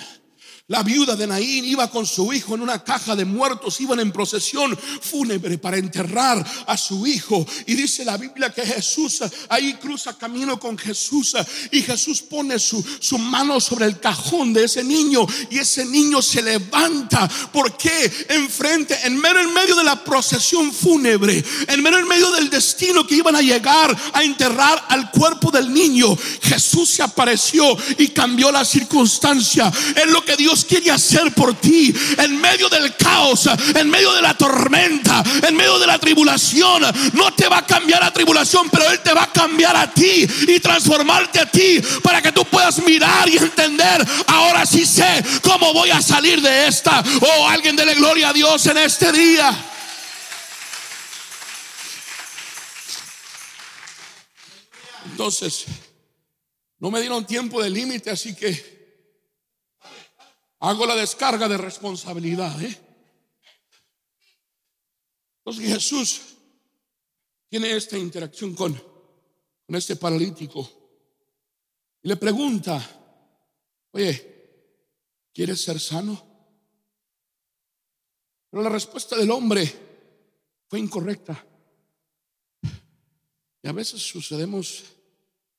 La 0.70 0.84
viuda 0.84 1.16
de 1.16 1.26
Naín 1.26 1.64
iba 1.64 1.90
con 1.90 2.06
su 2.06 2.34
hijo 2.34 2.54
en 2.54 2.62
una 2.62 2.84
caja 2.84 3.16
de 3.16 3.24
muertos, 3.24 3.80
iban 3.80 4.02
en 4.02 4.12
procesión 4.12 4.78
fúnebre 4.78 5.58
para 5.58 5.78
enterrar 5.78 6.46
a 6.68 6.76
su 6.76 7.08
hijo. 7.08 7.48
Y 7.68 7.76
dice 7.76 8.04
la 8.04 8.18
Biblia 8.18 8.54
que 8.54 8.66
Jesús 8.66 9.24
ahí 9.48 9.76
cruza 9.76 10.18
camino 10.18 10.60
con 10.60 10.78
Jesús 10.78 11.38
y 11.72 11.82
Jesús 11.84 12.22
pone 12.22 12.60
su, 12.60 12.84
su 13.00 13.18
mano 13.18 13.62
sobre 13.62 13.86
el 13.86 14.02
cajón 14.02 14.52
de 14.52 14.66
ese 14.66 14.84
niño 14.84 15.26
y 15.50 15.58
ese 15.58 15.86
niño 15.86 16.22
se 16.22 16.42
levanta. 16.42 17.30
porque 17.54 18.12
Enfrente, 18.28 19.00
en 19.06 19.16
medio, 19.22 19.40
en 19.40 19.54
medio 19.54 19.74
de 19.74 19.86
la 19.86 20.04
procesión 20.04 20.74
fúnebre, 20.74 21.42
en 21.70 21.82
medio, 21.82 22.00
en 22.00 22.10
medio 22.10 22.30
del 22.32 22.50
destino 22.50 23.08
que 23.08 23.16
iban 23.16 23.38
a 23.38 23.42
llegar 23.42 23.98
a 24.12 24.22
enterrar 24.22 24.86
al 24.90 25.12
cuerpo 25.12 25.50
del 25.50 25.74
niño, 25.74 26.14
Jesús 26.42 26.90
se 26.90 27.04
apareció 27.04 27.78
y 27.98 28.10
cambió 28.10 28.52
la 28.52 28.66
circunstancia. 28.66 29.72
Es 29.96 30.12
lo 30.12 30.26
que 30.26 30.36
Dios 30.36 30.57
quiere 30.66 30.92
hacer 30.92 31.34
por 31.34 31.54
ti 31.56 31.94
en 32.18 32.40
medio 32.40 32.70
del 32.70 32.96
caos, 32.96 33.50
en 33.76 33.90
medio 33.90 34.14
de 34.14 34.22
la 34.22 34.34
tormenta, 34.36 35.24
en 35.48 35.56
medio 35.56 35.80
de 35.80 35.88
la 35.88 36.00
tribulación. 36.00 36.84
No 37.14 37.34
te 37.34 37.48
va 37.48 37.60
a 37.60 37.66
cambiar 37.66 38.02
la 38.02 38.14
tribulación, 38.14 38.70
pero 38.70 38.90
Él 38.92 39.00
te 39.00 39.14
va 39.14 39.24
a 39.24 39.34
cambiar 39.34 39.76
a 39.76 39.92
ti 39.92 40.28
y 40.48 40.60
transformarte 40.60 41.40
a 41.40 41.50
ti 41.50 41.82
para 42.02 42.22
que 42.22 42.32
tú 42.32 42.46
puedas 42.46 42.80
mirar 42.80 43.28
y 43.30 43.38
entender. 43.38 44.06
Ahora 44.28 44.66
sí 44.66 44.86
sé 44.86 45.24
cómo 45.42 45.74
voy 45.74 45.90
a 45.92 46.02
salir 46.02 46.42
de 46.42 46.68
esta. 46.68 47.04
Oh, 47.22 47.48
alguien 47.48 47.76
dele 47.76 47.96
gloria 47.96 48.30
a 48.30 48.34
Dios 48.34 48.66
en 48.68 48.78
este 48.78 49.12
día. 49.12 49.56
Entonces, 55.12 55.66
no 56.80 56.92
me 56.92 57.00
dieron 57.00 57.26
tiempo 57.26 57.62
de 57.62 57.72
límite, 57.72 58.12
así 58.12 58.36
que 58.36 58.77
Hago 60.60 60.86
la 60.86 60.96
descarga 60.96 61.48
de 61.48 61.58
responsabilidad. 61.58 62.62
¿eh? 62.62 62.78
Entonces 65.40 65.74
Jesús 65.74 66.22
tiene 67.48 67.76
esta 67.76 67.98
interacción 67.98 68.56
con, 68.56 68.74
con 68.74 69.76
este 69.76 69.96
paralítico 69.96 70.70
y 72.02 72.08
le 72.08 72.18
pregunta, 72.18 72.82
oye, 73.92 75.30
¿quieres 75.34 75.62
ser 75.62 75.80
sano? 75.80 76.26
Pero 78.50 78.64
la 78.64 78.70
respuesta 78.70 79.16
del 79.16 79.30
hombre 79.30 79.72
fue 80.68 80.80
incorrecta. 80.80 81.46
Y 83.62 83.68
a 83.68 83.72
veces 83.72 84.02
sucedemos, 84.02 84.84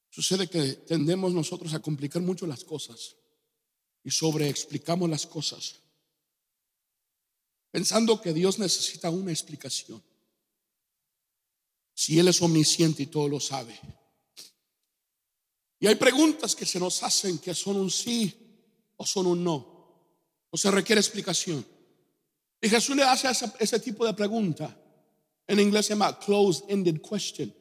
sucede 0.08 0.48
que 0.48 0.74
tendemos 0.74 1.32
nosotros 1.32 1.72
a 1.74 1.80
complicar 1.80 2.22
mucho 2.22 2.46
las 2.46 2.64
cosas 2.64 3.16
y 4.04 4.10
sobreexplicamos 4.10 5.08
las 5.08 5.26
cosas, 5.26 5.76
pensando 7.70 8.20
que 8.20 8.32
Dios 8.32 8.58
necesita 8.58 9.10
una 9.10 9.32
explicación. 9.32 10.02
Si 11.94 12.18
Él 12.18 12.28
es 12.28 12.40
omnisciente 12.40 13.02
y 13.02 13.06
todo 13.06 13.28
lo 13.28 13.40
sabe. 13.40 13.78
Y 15.80 15.86
hay 15.86 15.94
preguntas 15.94 16.54
que 16.54 16.66
se 16.66 16.80
nos 16.80 17.02
hacen 17.02 17.38
que 17.38 17.54
son 17.54 17.76
un 17.76 17.90
sí 17.90 18.34
o 18.96 19.06
son 19.06 19.26
un 19.26 19.44
no. 19.44 19.78
O 20.50 20.56
se 20.56 20.70
requiere 20.70 21.00
explicación. 21.00 21.64
Y 22.60 22.68
Jesús 22.68 22.96
le 22.96 23.04
hace 23.04 23.28
ese, 23.60 23.80
tipo 23.80 24.04
de 24.04 24.14
pregunta. 24.14 24.76
En 25.46 25.60
inglés 25.60 25.86
se 25.86 25.94
llama 25.94 26.18
closed-ended 26.18 27.00
question. 27.00 27.54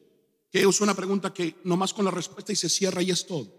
Que 0.50 0.60
es 0.60 0.80
una 0.80 0.94
pregunta 0.94 1.32
que 1.32 1.56
nomás 1.64 1.92
con 1.92 2.04
la 2.04 2.10
respuesta 2.10 2.52
y 2.52 2.56
se 2.56 2.68
cierra 2.68 3.02
y 3.02 3.10
es 3.10 3.26
todo. 3.26 3.54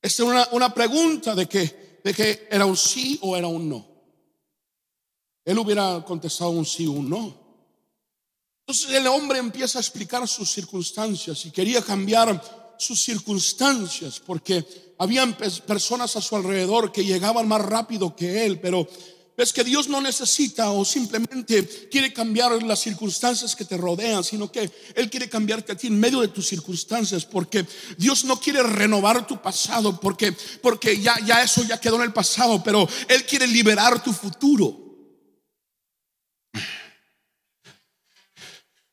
Es 0.00 0.18
una, 0.20 0.48
una 0.52 0.72
pregunta 0.72 1.34
de 1.34 1.48
que 1.48 1.91
de 2.02 2.14
que 2.14 2.48
era 2.50 2.66
un 2.66 2.76
sí 2.76 3.18
o 3.22 3.36
era 3.36 3.46
un 3.46 3.68
no. 3.68 3.86
Él 5.44 5.58
hubiera 5.58 6.04
contestado 6.04 6.50
un 6.50 6.64
sí 6.64 6.86
o 6.86 6.92
un 6.92 7.10
no. 7.10 7.42
Entonces 8.66 8.90
el 8.90 9.06
hombre 9.08 9.38
empieza 9.38 9.78
a 9.78 9.82
explicar 9.82 10.26
sus 10.28 10.50
circunstancias 10.50 11.44
y 11.46 11.50
quería 11.50 11.82
cambiar 11.82 12.40
sus 12.78 13.02
circunstancias 13.02 14.20
porque 14.20 14.94
habían 14.98 15.34
personas 15.34 16.16
a 16.16 16.20
su 16.20 16.36
alrededor 16.36 16.92
que 16.92 17.04
llegaban 17.04 17.48
más 17.48 17.60
rápido 17.60 18.14
que 18.14 18.46
él, 18.46 18.60
pero 18.60 18.86
Ves 19.36 19.52
que 19.52 19.64
Dios 19.64 19.88
no 19.88 20.00
necesita 20.00 20.70
o 20.72 20.84
simplemente 20.84 21.88
quiere 21.90 22.12
cambiar 22.12 22.62
las 22.62 22.80
circunstancias 22.80 23.56
que 23.56 23.64
te 23.64 23.78
rodean, 23.78 24.22
sino 24.22 24.52
que 24.52 24.70
Él 24.94 25.08
quiere 25.08 25.30
cambiarte 25.30 25.72
a 25.72 25.76
ti 25.76 25.86
en 25.86 25.98
medio 25.98 26.20
de 26.20 26.28
tus 26.28 26.46
circunstancias, 26.46 27.24
porque 27.24 27.66
Dios 27.96 28.24
no 28.24 28.38
quiere 28.38 28.62
renovar 28.62 29.26
tu 29.26 29.40
pasado, 29.40 29.98
porque, 29.98 30.36
porque 30.60 31.00
ya, 31.00 31.16
ya 31.24 31.42
eso 31.42 31.64
ya 31.64 31.80
quedó 31.80 31.96
en 31.96 32.02
el 32.02 32.12
pasado, 32.12 32.62
pero 32.62 32.86
Él 33.08 33.24
quiere 33.24 33.46
liberar 33.46 34.02
tu 34.02 34.12
futuro. 34.12 34.91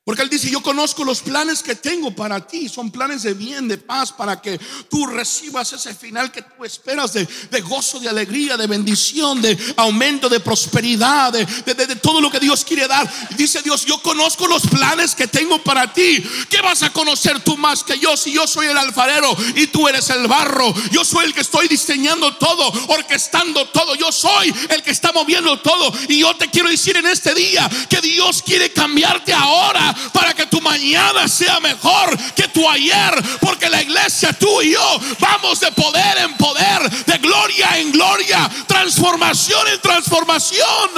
Porque 0.10 0.24
Él 0.24 0.30
dice, 0.32 0.50
yo 0.50 0.64
conozco 0.64 1.04
los 1.04 1.22
planes 1.22 1.62
que 1.62 1.76
tengo 1.76 2.10
para 2.10 2.40
ti. 2.48 2.68
Son 2.68 2.90
planes 2.90 3.22
de 3.22 3.36
bien, 3.36 3.68
de 3.68 3.78
paz, 3.78 4.12
para 4.12 4.42
que 4.42 4.60
tú 4.90 5.06
recibas 5.06 5.72
ese 5.72 5.94
final 5.94 6.32
que 6.32 6.42
tú 6.42 6.66
esperas 6.66 7.14
de, 7.14 7.28
gozo, 7.62 8.00
de 8.00 8.10
alegría, 8.10 8.58
de 8.58 8.66
bendición, 8.66 9.40
de 9.40 9.56
aumento, 9.78 10.28
de 10.28 10.40
prosperidad, 10.40 11.32
de, 11.32 11.46
de, 11.46 11.96
todo 11.98 12.22
lo 12.22 12.32
que 12.32 12.40
Dios 12.40 12.66
quiere 12.66 12.88
dar. 12.88 13.08
Dice 13.38 13.62
Dios, 13.62 13.86
yo 13.86 14.02
conozco 14.02 14.48
los 14.48 14.64
planes 14.64 15.14
que 15.14 15.28
tengo 15.28 15.62
para 15.62 15.94
ti. 15.94 16.24
¿Qué 16.50 16.60
vas 16.62 16.82
a 16.82 16.92
conocer 16.92 17.42
tú 17.42 17.56
más 17.56 17.84
que 17.84 18.00
yo 18.00 18.18
si 18.18 18.32
yo 18.32 18.48
soy 18.48 18.66
el 18.66 18.78
alfarero 18.80 19.38
y 19.58 19.68
tú 19.68 19.88
eres 19.88 20.10
el 20.10 20.26
barro? 20.28 20.74
Yo 20.90 21.06
soy 21.06 21.26
el 21.26 21.36
que 21.36 21.42
estoy 21.42 21.68
diseñando 21.68 22.36
todo, 22.38 22.68
orquestando 22.88 23.68
todo. 23.68 23.94
Yo 23.94 24.12
soy 24.12 24.52
el 24.70 24.82
que 24.82 24.90
está 24.90 25.12
moviendo 25.12 25.60
todo. 25.60 25.94
Y 26.08 26.22
yo 26.22 26.36
te 26.36 26.50
quiero 26.50 26.68
decir 26.68 26.98
en 26.98 27.06
este 27.06 27.36
día 27.36 27.70
que 27.88 28.02
Dios 28.02 28.42
quiere 28.42 28.72
cambiarte 28.72 29.34
ahora 29.34 29.98
para 30.14 30.34
que 30.34 30.46
tu 30.46 30.62
mañana 30.62 31.28
sea 31.28 31.60
mejor 31.60 32.18
que 32.34 32.48
tu 32.50 32.68
ayer. 32.70 33.14
Porque 33.40 33.70
la 33.70 33.82
iglesia, 33.82 34.34
tú 34.34 34.62
y 34.62 34.74
yo, 34.74 35.00
vamos 35.20 35.60
de 35.60 35.72
poder 35.72 36.18
en 36.20 36.38
poder, 36.38 36.90
de 37.06 37.18
gloria 37.18 37.80
en 37.80 37.92
gloria, 37.92 38.50
transformación 38.68 39.68
en 39.68 39.82
transformación. 39.82 40.90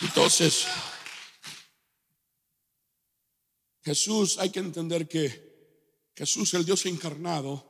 Entonces, 0.00 0.66
Jesús, 3.82 4.38
hay 4.38 4.50
que 4.50 4.60
entender 4.60 5.08
que 5.08 5.48
Jesús, 6.14 6.52
el 6.54 6.64
Dios 6.64 6.84
encarnado, 6.86 7.64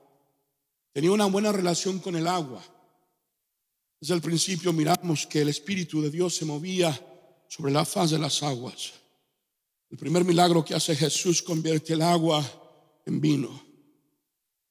tenía 0.93 1.13
una 1.13 1.27
buena 1.27 1.53
relación 1.53 2.01
con 2.01 2.17
el 2.17 2.27
agua. 2.27 2.63
Desde 4.01 4.15
el 4.15 4.21
principio 4.21 4.73
miramos 4.73 5.27
que 5.27 5.41
el 5.41 5.49
Espíritu 5.49 6.01
de 6.01 6.11
Dios 6.11 6.37
se 6.37 6.45
movía 6.45 6.99
sobre 7.49 7.73
la 7.73 7.85
faz 7.85 8.11
de 8.11 8.19
las 8.19 8.43
aguas. 8.43 8.93
El 9.91 9.99
primer 9.99 10.25
milagro 10.25 10.65
que 10.65 10.75
hace 10.75 10.95
Jesús 10.95 11.43
convierte 11.43 11.95
el 11.95 12.03
agua 12.03 12.45
en 13.07 13.21
vino. 13.21 13.69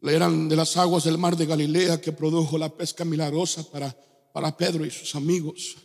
Eran 0.02 0.48
de 0.48 0.56
las 0.56 0.78
aguas 0.78 1.04
del 1.04 1.18
mar 1.18 1.36
de 1.36 1.46
Galilea 1.46 2.00
que 2.00 2.12
produjo 2.12 2.58
la 2.58 2.70
pesca 2.70 3.04
milagrosa 3.04 3.70
para, 3.70 3.96
para 4.32 4.56
Pedro 4.56 4.86
y 4.86 4.92
sus 4.92 5.16
amigos. 5.16 5.76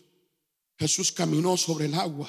Jesús 0.78 1.10
caminó 1.10 1.56
sobre 1.56 1.86
el 1.86 1.94
agua. 1.94 2.28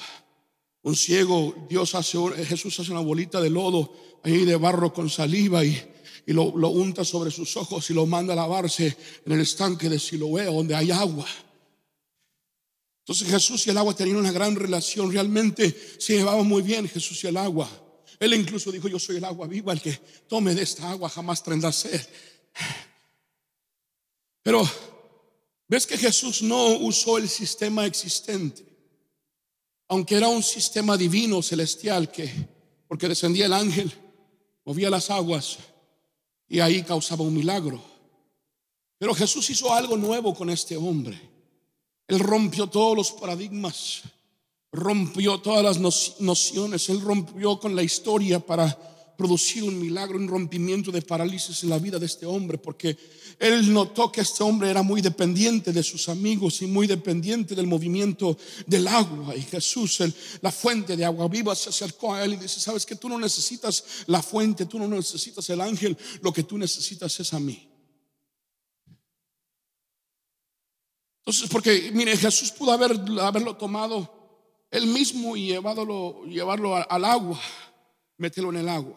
Un 0.82 0.96
ciego, 0.96 1.54
Dios 1.68 1.94
hace, 1.94 2.18
Jesús 2.44 2.80
hace 2.80 2.90
una 2.90 3.00
bolita 3.00 3.40
de 3.40 3.50
lodo 3.50 3.92
ahí 4.22 4.44
de 4.44 4.56
barro 4.56 4.92
con 4.92 5.08
saliva 5.08 5.64
y 5.64 5.76
y 6.26 6.32
lo, 6.32 6.44
unta 6.44 7.04
sobre 7.04 7.30
sus 7.30 7.56
ojos 7.56 7.88
y 7.90 7.94
lo 7.94 8.06
manda 8.06 8.32
a 8.32 8.36
lavarse 8.36 8.96
en 9.26 9.32
el 9.32 9.40
estanque 9.40 9.88
de 9.88 9.98
Siloé 9.98 10.46
donde 10.46 10.74
hay 10.74 10.90
agua. 10.90 11.26
Entonces 13.00 13.28
Jesús 13.28 13.66
y 13.66 13.70
el 13.70 13.76
agua 13.76 13.94
tenían 13.94 14.16
una 14.16 14.32
gran 14.32 14.56
relación, 14.56 15.12
realmente 15.12 15.76
se 15.98 16.16
llevaban 16.16 16.46
muy 16.46 16.62
bien 16.62 16.88
Jesús 16.88 17.22
y 17.24 17.26
el 17.26 17.36
agua. 17.36 17.68
Él 18.18 18.32
incluso 18.32 18.72
dijo, 18.72 18.88
yo 18.88 18.98
soy 18.98 19.16
el 19.16 19.24
agua 19.24 19.46
viva, 19.46 19.72
el 19.72 19.82
que 19.82 19.92
tome 20.26 20.54
de 20.54 20.62
esta 20.62 20.90
agua 20.90 21.10
jamás 21.10 21.42
tendrá. 21.42 21.70
Pero 24.42 24.66
ves 25.68 25.86
que 25.86 25.98
Jesús 25.98 26.42
no 26.42 26.68
usó 26.78 27.18
el 27.18 27.28
sistema 27.28 27.84
existente, 27.84 28.64
aunque 29.88 30.16
era 30.16 30.28
un 30.28 30.42
sistema 30.42 30.96
divino, 30.96 31.42
celestial, 31.42 32.10
que 32.10 32.30
porque 32.88 33.08
descendía 33.08 33.46
el 33.46 33.52
ángel, 33.52 33.92
movía 34.64 34.88
las 34.88 35.10
aguas 35.10 35.58
y 36.54 36.60
ahí 36.60 36.84
causaba 36.84 37.24
un 37.24 37.34
milagro. 37.34 37.82
Pero 38.96 39.12
Jesús 39.12 39.50
hizo 39.50 39.74
algo 39.74 39.96
nuevo 39.96 40.32
con 40.32 40.50
este 40.50 40.76
hombre. 40.76 41.20
Él 42.06 42.20
rompió 42.20 42.68
todos 42.68 42.96
los 42.96 43.10
paradigmas, 43.10 44.02
rompió 44.70 45.40
todas 45.40 45.64
las 45.64 46.20
nociones, 46.20 46.88
él 46.90 47.00
rompió 47.00 47.58
con 47.58 47.74
la 47.74 47.82
historia 47.82 48.38
para 48.38 48.78
producir 49.16 49.62
un 49.64 49.78
milagro, 49.78 50.18
un 50.18 50.28
rompimiento 50.28 50.90
de 50.90 51.02
parálisis 51.02 51.62
en 51.62 51.70
la 51.70 51.78
vida 51.78 51.98
de 51.98 52.06
este 52.06 52.26
hombre, 52.26 52.58
porque 52.58 52.96
él 53.38 53.72
notó 53.72 54.10
que 54.10 54.20
este 54.20 54.42
hombre 54.42 54.70
era 54.70 54.82
muy 54.82 55.00
dependiente 55.00 55.72
de 55.72 55.82
sus 55.82 56.08
amigos 56.08 56.62
y 56.62 56.66
muy 56.66 56.86
dependiente 56.86 57.54
del 57.54 57.66
movimiento 57.66 58.36
del 58.66 58.88
agua. 58.88 59.34
Y 59.36 59.42
Jesús, 59.42 59.98
la 60.40 60.52
fuente 60.52 60.96
de 60.96 61.04
agua 61.04 61.28
viva, 61.28 61.54
se 61.54 61.70
acercó 61.70 62.14
a 62.14 62.24
él 62.24 62.34
y 62.34 62.36
dice, 62.36 62.60
sabes 62.60 62.86
que 62.86 62.96
tú 62.96 63.08
no 63.08 63.18
necesitas 63.18 63.84
la 64.06 64.22
fuente, 64.22 64.66
tú 64.66 64.78
no 64.78 64.88
necesitas 64.88 65.48
el 65.50 65.60
ángel, 65.60 65.96
lo 66.20 66.32
que 66.32 66.42
tú 66.42 66.58
necesitas 66.58 67.18
es 67.20 67.32
a 67.32 67.40
mí. 67.40 67.68
Entonces, 71.26 71.48
porque 71.48 71.90
mire, 71.92 72.16
Jesús 72.16 72.50
pudo 72.50 72.72
haber, 72.72 73.00
haberlo 73.20 73.56
tomado 73.56 74.12
él 74.70 74.86
mismo 74.86 75.36
y 75.36 75.46
llevarlo, 75.46 76.24
llevarlo 76.26 76.76
al 76.76 77.04
agua, 77.04 77.40
meterlo 78.24 78.50
en 78.50 78.56
el 78.56 78.68
agua. 78.68 78.96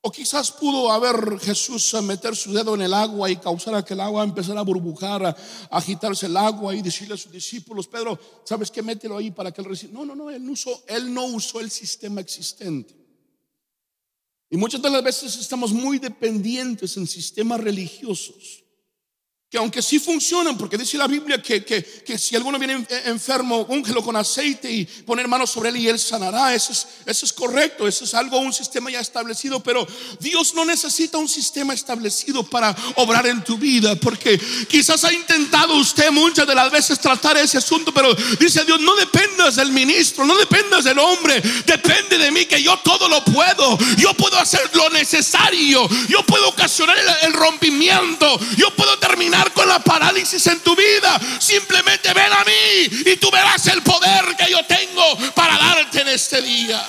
O 0.00 0.10
quizás 0.10 0.52
pudo 0.52 0.90
haber 0.92 1.38
Jesús 1.40 1.94
meter 2.02 2.36
su 2.36 2.52
dedo 2.52 2.74
en 2.74 2.82
el 2.82 2.94
agua 2.94 3.28
y 3.28 3.36
causar 3.36 3.74
a 3.74 3.84
que 3.84 3.94
el 3.94 4.00
agua 4.00 4.22
empezara 4.22 4.60
a 4.60 4.62
burbujar, 4.62 5.26
a, 5.26 5.36
agitarse 5.70 6.26
el 6.26 6.36
agua 6.36 6.74
y 6.74 6.80
decirle 6.80 7.14
a 7.14 7.16
sus 7.16 7.32
discípulos, 7.32 7.88
Pedro, 7.88 8.18
¿sabes 8.44 8.70
qué? 8.70 8.82
Mételo 8.82 9.16
ahí 9.16 9.30
para 9.30 9.50
que 9.52 9.60
él 9.60 9.68
reciba. 9.68 9.92
No, 9.92 10.06
no, 10.06 10.14
no, 10.14 10.30
él 10.30 10.44
no 10.44 10.52
usó, 10.52 10.84
él 10.86 11.12
no 11.12 11.24
usó 11.26 11.60
el 11.60 11.70
sistema 11.70 12.20
existente. 12.20 12.94
Y 14.48 14.56
muchas 14.56 14.80
de 14.80 14.90
las 14.90 15.02
veces 15.02 15.36
estamos 15.36 15.72
muy 15.72 15.98
dependientes 15.98 16.96
en 16.96 17.06
sistemas 17.06 17.60
religiosos 17.60 18.65
que 19.48 19.58
aunque 19.58 19.80
sí 19.80 20.00
funcionan, 20.00 20.58
porque 20.58 20.76
dice 20.76 20.98
la 20.98 21.06
Biblia 21.06 21.40
que, 21.40 21.64
que, 21.64 22.18
si 22.18 22.34
alguno 22.34 22.58
viene 22.58 22.84
enfermo, 23.04 23.64
úngelo 23.68 24.02
con 24.02 24.16
aceite 24.16 24.68
y 24.68 24.84
poner 24.84 25.28
manos 25.28 25.50
sobre 25.50 25.68
él 25.68 25.76
y 25.76 25.88
él 25.88 26.00
sanará, 26.00 26.52
eso 26.52 26.72
es, 26.72 26.84
eso 27.06 27.24
es 27.24 27.32
correcto, 27.32 27.86
eso 27.86 28.04
es 28.04 28.14
algo, 28.14 28.38
un 28.40 28.52
sistema 28.52 28.90
ya 28.90 28.98
establecido, 28.98 29.62
pero 29.62 29.86
Dios 30.18 30.52
no 30.54 30.64
necesita 30.64 31.18
un 31.18 31.28
sistema 31.28 31.74
establecido 31.74 32.42
para 32.42 32.74
obrar 32.96 33.24
en 33.28 33.44
tu 33.44 33.56
vida, 33.56 33.94
porque 33.94 34.36
quizás 34.68 35.04
ha 35.04 35.12
intentado 35.12 35.76
usted 35.76 36.10
muchas 36.10 36.44
de 36.44 36.54
las 36.54 36.68
veces 36.72 36.98
tratar 36.98 37.36
ese 37.36 37.58
asunto, 37.58 37.94
pero 37.94 38.12
dice 38.40 38.64
Dios, 38.64 38.80
no 38.80 38.96
dependas 38.96 39.54
del 39.54 39.70
ministro, 39.70 40.24
no 40.24 40.36
dependas 40.36 40.82
del 40.82 40.98
hombre, 40.98 41.40
depende 41.64 42.18
de 42.18 42.32
mí 42.32 42.46
que 42.46 42.60
yo 42.60 42.76
todo 42.78 43.08
lo 43.08 43.24
puedo, 43.24 43.78
yo 43.96 44.12
puedo 44.14 44.36
hacer 44.40 44.68
lo 44.74 44.90
necesario, 44.90 45.88
yo 46.08 46.26
puedo 46.26 46.48
ocasionar 46.48 46.98
el 47.22 47.32
rompimiento, 47.32 48.40
yo 48.56 48.74
puedo 48.74 48.98
terminar 48.98 49.35
con 49.54 49.68
la 49.68 49.78
parálisis 49.78 50.46
en 50.46 50.60
tu 50.60 50.74
vida. 50.74 51.20
Simplemente 51.38 52.12
ven 52.12 52.32
a 52.32 52.44
mí 52.44 53.02
y 53.06 53.16
tú 53.16 53.30
verás 53.30 53.66
el 53.68 53.82
poder 53.82 54.36
que 54.36 54.50
yo 54.50 54.64
tengo 54.64 55.32
para 55.34 55.56
darte 55.58 56.00
en 56.00 56.08
este 56.08 56.40
día. 56.42 56.84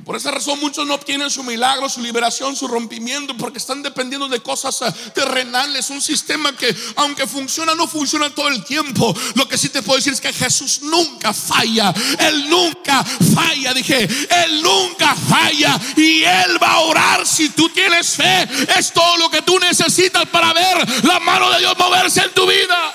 Y 0.00 0.02
por 0.02 0.16
esa 0.16 0.30
razón 0.30 0.58
muchos 0.60 0.86
no 0.86 0.94
obtienen 0.94 1.28
su 1.28 1.44
milagro, 1.44 1.86
su 1.90 2.00
liberación, 2.00 2.56
su 2.56 2.66
rompimiento, 2.66 3.36
porque 3.36 3.58
están 3.58 3.82
dependiendo 3.82 4.28
de 4.28 4.40
cosas 4.40 4.80
eh, 4.80 5.10
terrenales, 5.14 5.90
un 5.90 6.00
sistema 6.00 6.56
que 6.56 6.74
aunque 6.96 7.26
funciona, 7.26 7.74
no 7.74 7.86
funciona 7.86 8.30
todo 8.30 8.48
el 8.48 8.64
tiempo. 8.64 9.14
Lo 9.34 9.46
que 9.46 9.58
sí 9.58 9.68
te 9.68 9.82
puedo 9.82 9.98
decir 9.98 10.14
es 10.14 10.20
que 10.22 10.32
Jesús 10.32 10.80
nunca 10.84 11.34
falla, 11.34 11.92
Él 12.18 12.48
nunca 12.48 13.04
falla, 13.04 13.74
dije, 13.74 14.08
Él 14.44 14.62
nunca 14.62 15.14
falla 15.14 15.78
y 15.94 16.22
Él 16.22 16.62
va 16.62 16.72
a 16.72 16.80
orar 16.80 17.26
si 17.26 17.50
tú 17.50 17.68
tienes 17.68 18.08
fe. 18.16 18.48
Es 18.78 18.94
todo 18.94 19.18
lo 19.18 19.30
que 19.30 19.42
tú 19.42 19.58
necesitas 19.58 20.24
para 20.30 20.54
ver 20.54 21.04
la 21.04 21.20
mano 21.20 21.50
de 21.50 21.58
Dios 21.58 21.76
moverse 21.76 22.22
en 22.22 22.32
tu 22.32 22.46
vida. 22.46 22.94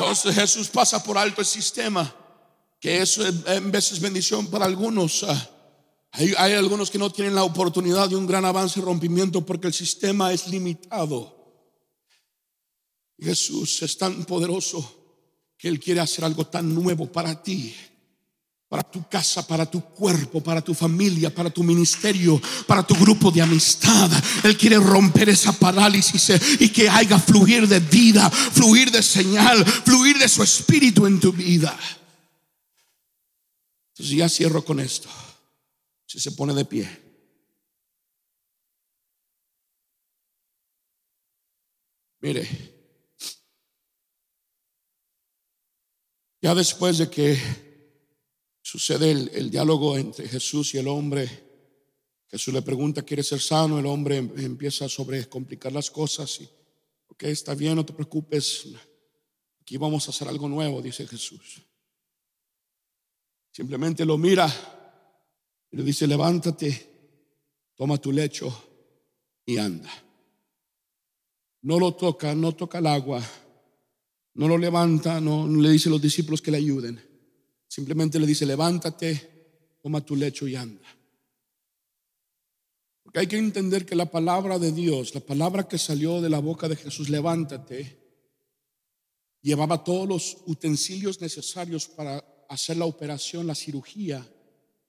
Entonces 0.00 0.34
Jesús 0.34 0.68
pasa 0.68 1.04
por 1.04 1.18
alto 1.18 1.42
el 1.42 1.46
sistema, 1.46 2.10
que 2.80 3.02
eso 3.02 3.22
en 3.26 3.70
veces 3.70 4.00
bendición 4.00 4.46
para 4.46 4.64
algunos. 4.64 5.24
Ah, 5.24 5.50
hay, 6.12 6.32
hay, 6.38 6.54
algunos 6.54 6.90
que 6.90 6.96
no 6.96 7.12
tienen 7.12 7.34
la 7.34 7.44
oportunidad 7.44 8.08
de 8.08 8.16
un 8.16 8.26
gran 8.26 8.46
avance 8.46 8.80
y 8.80 8.82
rompimiento 8.82 9.44
porque 9.44 9.66
el 9.66 9.74
sistema 9.74 10.32
es 10.32 10.48
limitado. 10.48 11.36
Jesús 13.18 13.82
es 13.82 13.98
tan 13.98 14.24
poderoso 14.24 15.22
que 15.58 15.68
Él 15.68 15.78
quiere 15.78 16.00
hacer 16.00 16.24
algo 16.24 16.46
tan 16.46 16.74
nuevo 16.74 17.12
para 17.12 17.42
ti 17.42 17.76
para 18.70 18.84
tu 18.84 19.08
casa, 19.08 19.44
para 19.44 19.68
tu 19.68 19.80
cuerpo, 19.80 20.40
para 20.40 20.62
tu 20.62 20.74
familia, 20.74 21.34
para 21.34 21.50
tu 21.50 21.64
ministerio, 21.64 22.40
para 22.68 22.86
tu 22.86 22.94
grupo 22.94 23.32
de 23.32 23.42
amistad. 23.42 24.08
Él 24.44 24.56
quiere 24.56 24.78
romper 24.78 25.28
esa 25.28 25.50
parálisis 25.50 26.30
y 26.60 26.68
que 26.68 26.88
haya 26.88 27.18
fluir 27.18 27.66
de 27.66 27.80
vida, 27.80 28.30
fluir 28.30 28.92
de 28.92 29.02
señal, 29.02 29.66
fluir 29.66 30.18
de 30.18 30.28
su 30.28 30.44
espíritu 30.44 31.04
en 31.04 31.18
tu 31.18 31.32
vida. 31.32 31.76
Entonces 33.88 34.16
ya 34.16 34.28
cierro 34.28 34.64
con 34.64 34.78
esto. 34.78 35.08
Si 36.06 36.20
se 36.20 36.30
pone 36.30 36.54
de 36.54 36.64
pie. 36.64 36.88
Mire, 42.20 42.48
ya 46.40 46.54
después 46.54 46.98
de 46.98 47.10
que 47.10 47.69
sucede 48.70 49.10
el, 49.10 49.50
diálogo 49.50 49.98
entre 49.98 50.28
Jesús 50.28 50.74
y 50.74 50.78
el 50.78 50.86
hombre. 50.86 51.28
Jesús 52.28 52.54
le 52.54 52.62
pregunta, 52.62 53.02
¿quieres 53.02 53.26
ser 53.26 53.40
sano? 53.40 53.80
El 53.80 53.86
hombre 53.86 54.18
em, 54.18 54.30
empieza 54.38 54.84
a 54.84 54.88
sobrecomplicar 54.88 55.72
las 55.72 55.90
cosas 55.90 56.40
y, 56.40 56.48
ok, 57.08 57.24
está 57.24 57.56
bien, 57.56 57.74
no 57.74 57.84
te 57.84 57.92
preocupes, 57.92 58.68
aquí 59.60 59.76
vamos 59.76 60.06
a 60.06 60.12
hacer 60.12 60.28
algo 60.28 60.48
nuevo, 60.48 60.80
dice 60.80 61.04
Jesús. 61.04 61.66
Simplemente 63.50 64.04
lo 64.04 64.16
mira 64.16 64.46
y 65.72 65.76
le 65.76 65.82
dice, 65.82 66.06
levántate, 66.06 67.72
toma 67.74 67.98
tu 67.98 68.12
lecho 68.12 68.56
y 69.44 69.58
anda. 69.58 69.90
No 71.62 71.80
lo 71.80 71.96
toca, 71.96 72.36
no 72.36 72.52
toca 72.52 72.78
el 72.78 72.86
agua, 72.86 73.20
no 74.34 74.46
lo 74.46 74.56
levanta, 74.56 75.20
no 75.20 75.48
le 75.48 75.70
dice 75.70 75.88
a 75.88 75.92
los 75.92 76.00
discípulos 76.00 76.40
que 76.40 76.52
le 76.52 76.58
ayuden. 76.58 77.09
Simplemente 77.70 78.18
le 78.18 78.26
dice, 78.26 78.44
levántate, 78.44 79.78
toma 79.80 80.04
tu 80.04 80.16
lecho 80.16 80.48
y 80.48 80.56
anda. 80.56 80.88
Porque 83.04 83.20
hay 83.20 83.28
que 83.28 83.38
entender 83.38 83.86
que 83.86 83.94
la 83.94 84.10
palabra 84.10 84.58
de 84.58 84.72
Dios, 84.72 85.14
la 85.14 85.20
palabra 85.20 85.68
que 85.68 85.78
salió 85.78 86.20
de 86.20 86.30
la 86.30 86.40
boca 86.40 86.68
de 86.68 86.74
Jesús, 86.74 87.08
levántate, 87.08 87.96
llevaba 89.40 89.84
todos 89.84 90.08
los 90.08 90.38
utensilios 90.46 91.20
necesarios 91.20 91.86
para 91.86 92.24
hacer 92.48 92.76
la 92.76 92.86
operación, 92.86 93.46
la 93.46 93.54
cirugía 93.54 94.28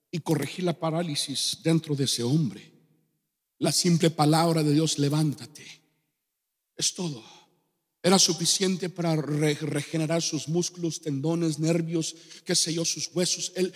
y 0.09 0.17
corregir 0.21 0.65
la 0.65 0.73
parálisis 0.73 1.59
dentro 1.61 1.95
de 1.95 2.05
ese 2.05 2.23
hombre. 2.23 2.67
La 3.59 3.71
simple 3.71 4.09
palabra 4.09 4.63
de 4.63 4.73
Dios, 4.73 4.97
levántate. 4.97 5.67
Es 6.75 6.95
todo. 6.95 7.23
Era 8.03 8.17
suficiente 8.17 8.89
para 8.89 9.15
regenerar 9.15 10.23
sus 10.23 10.47
músculos, 10.47 11.01
tendones, 11.01 11.59
nervios, 11.59 12.15
qué 12.43 12.55
sé 12.55 12.73
yo, 12.73 12.83
sus 12.83 13.11
huesos. 13.13 13.51
Él, 13.55 13.71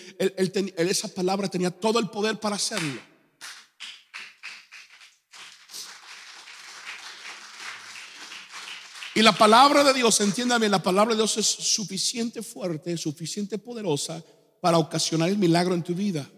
esa 0.77 1.07
palabra 1.09 1.47
tenía 1.47 1.69
todo 1.69 1.99
el 1.99 2.09
poder 2.09 2.39
para 2.39 2.55
hacerlo. 2.55 2.99
Y 9.13 9.21
la 9.21 9.31
palabra 9.31 9.83
de 9.83 9.93
Dios, 9.93 10.19
entiéndame, 10.19 10.69
la 10.69 10.81
palabra 10.81 11.13
de 11.13 11.19
Dios 11.19 11.37
es 11.37 11.45
suficiente 11.45 12.41
fuerte, 12.41 12.97
suficiente 12.97 13.59
poderosa 13.59 14.21
para 14.59 14.79
ocasionar 14.79 15.29
el 15.29 15.37
milagro 15.37 15.75
en 15.75 15.83
tu 15.83 15.93
vida. 15.93 16.29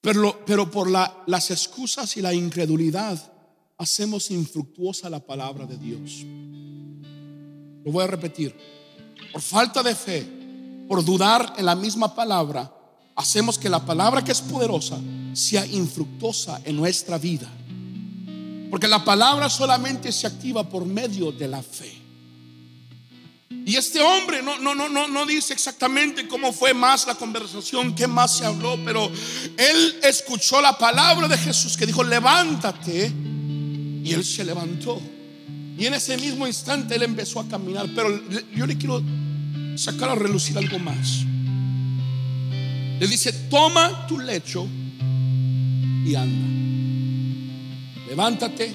Pero, 0.00 0.42
pero 0.46 0.70
por 0.70 0.90
las 0.90 1.50
excusas 1.50 2.16
y 2.16 2.22
la 2.22 2.32
incredulidad 2.32 3.35
hacemos 3.78 4.30
infructuosa 4.30 5.10
la 5.10 5.20
palabra 5.20 5.66
de 5.66 5.76
Dios. 5.76 6.24
Lo 7.84 7.92
voy 7.92 8.04
a 8.04 8.06
repetir. 8.06 8.54
Por 9.32 9.42
falta 9.42 9.82
de 9.82 9.94
fe, 9.94 10.26
por 10.88 11.04
dudar 11.04 11.54
en 11.56 11.66
la 11.66 11.74
misma 11.74 12.14
palabra, 12.14 12.72
hacemos 13.14 13.58
que 13.58 13.68
la 13.68 13.84
palabra 13.84 14.24
que 14.24 14.32
es 14.32 14.40
poderosa 14.40 14.98
sea 15.32 15.66
infructuosa 15.66 16.60
en 16.64 16.76
nuestra 16.76 17.18
vida. 17.18 17.50
Porque 18.70 18.88
la 18.88 19.04
palabra 19.04 19.48
solamente 19.48 20.10
se 20.10 20.26
activa 20.26 20.68
por 20.68 20.84
medio 20.84 21.32
de 21.32 21.48
la 21.48 21.62
fe. 21.62 21.92
Y 23.64 23.76
este 23.76 24.00
hombre 24.00 24.42
no, 24.42 24.58
no, 24.58 24.74
no, 24.74 24.88
no, 24.88 25.08
no 25.08 25.26
dice 25.26 25.52
exactamente 25.52 26.28
cómo 26.28 26.52
fue 26.52 26.72
más 26.72 27.06
la 27.06 27.16
conversación, 27.16 27.94
qué 27.94 28.06
más 28.06 28.36
se 28.36 28.44
habló, 28.44 28.78
pero 28.84 29.10
él 29.56 30.00
escuchó 30.02 30.60
la 30.60 30.78
palabra 30.78 31.26
de 31.26 31.36
Jesús 31.36 31.76
que 31.76 31.86
dijo, 31.86 32.04
levántate. 32.04 33.12
Y 34.06 34.12
él 34.12 34.24
se 34.24 34.44
levantó. 34.44 35.00
Y 35.76 35.84
en 35.86 35.94
ese 35.94 36.16
mismo 36.16 36.46
instante 36.46 36.94
él 36.94 37.02
empezó 37.02 37.40
a 37.40 37.48
caminar. 37.48 37.88
Pero 37.94 38.08
yo 38.54 38.66
le 38.66 38.78
quiero 38.78 39.02
sacar 39.74 40.10
a 40.10 40.14
relucir 40.14 40.56
algo 40.56 40.78
más. 40.78 41.24
Le 43.00 43.06
dice, 43.06 43.32
toma 43.50 44.06
tu 44.06 44.18
lecho 44.18 44.66
y 46.06 46.14
anda. 46.14 46.46
Levántate, 48.08 48.72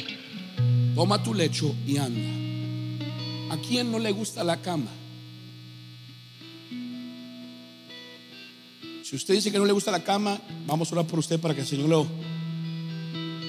toma 0.94 1.24
tu 1.24 1.34
lecho 1.34 1.74
y 1.88 1.98
anda. 1.98 3.56
¿A 3.56 3.58
quién 3.58 3.90
no 3.92 4.00
le 4.00 4.12
gusta 4.12 4.44
la 4.44 4.58
cama? 4.62 4.92
Si 9.04 9.16
usted 9.16 9.34
dice 9.34 9.52
que 9.52 9.58
no 9.58 9.66
le 9.66 9.74
gusta 9.74 9.92
la 9.92 10.04
cama, 10.04 10.40
vamos 10.68 10.90
a 10.90 10.96
orar 10.96 11.08
por 11.08 11.20
usted 11.20 11.40
para 11.40 11.54
que 11.54 11.62
el 11.62 11.68
Señor 11.68 11.90
lo 11.90 12.08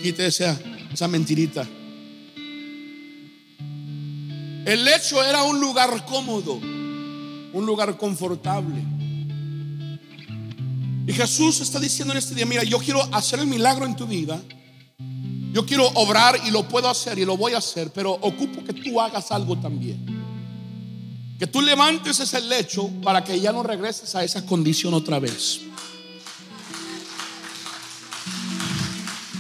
quite 0.03 0.27
esa, 0.27 0.61
esa 0.93 1.09
mentirita. 1.09 1.67
El 4.65 4.85
lecho 4.85 5.23
era 5.25 5.43
un 5.43 5.61
lugar 5.61 6.05
cómodo, 6.07 6.55
un 6.55 7.67
lugar 7.67 7.97
confortable. 7.97 8.83
Y 11.07 11.13
Jesús 11.13 11.61
está 11.61 11.81
diciendo 11.81 12.13
en 12.13 12.19
este 12.19 12.35
día, 12.35 12.47
mira, 12.47 12.63
yo 12.63 12.79
quiero 12.79 13.03
hacer 13.13 13.41
el 13.41 13.47
milagro 13.47 13.87
en 13.87 13.97
tu 13.97 14.07
vida. 14.07 14.41
Yo 15.53 15.67
quiero 15.67 15.87
obrar 15.89 16.41
y 16.47 16.51
lo 16.51 16.67
puedo 16.69 16.89
hacer 16.89 17.19
y 17.19 17.25
lo 17.25 17.37
voy 17.37 17.53
a 17.53 17.59
hacer, 17.59 17.91
pero 17.93 18.13
ocupo 18.13 18.65
que 18.65 18.73
tú 18.73 19.01
hagas 19.01 19.33
algo 19.33 19.59
también. 19.59 20.07
Que 21.39 21.47
tú 21.47 21.61
levantes 21.61 22.21
ese 22.21 22.41
lecho 22.41 22.89
para 23.03 23.25
que 23.25 23.39
ya 23.41 23.53
no 23.53 23.63
regreses 23.63 24.15
a 24.15 24.23
esa 24.23 24.47
condición 24.47 24.95
otra 24.95 25.19
vez. 25.19 25.61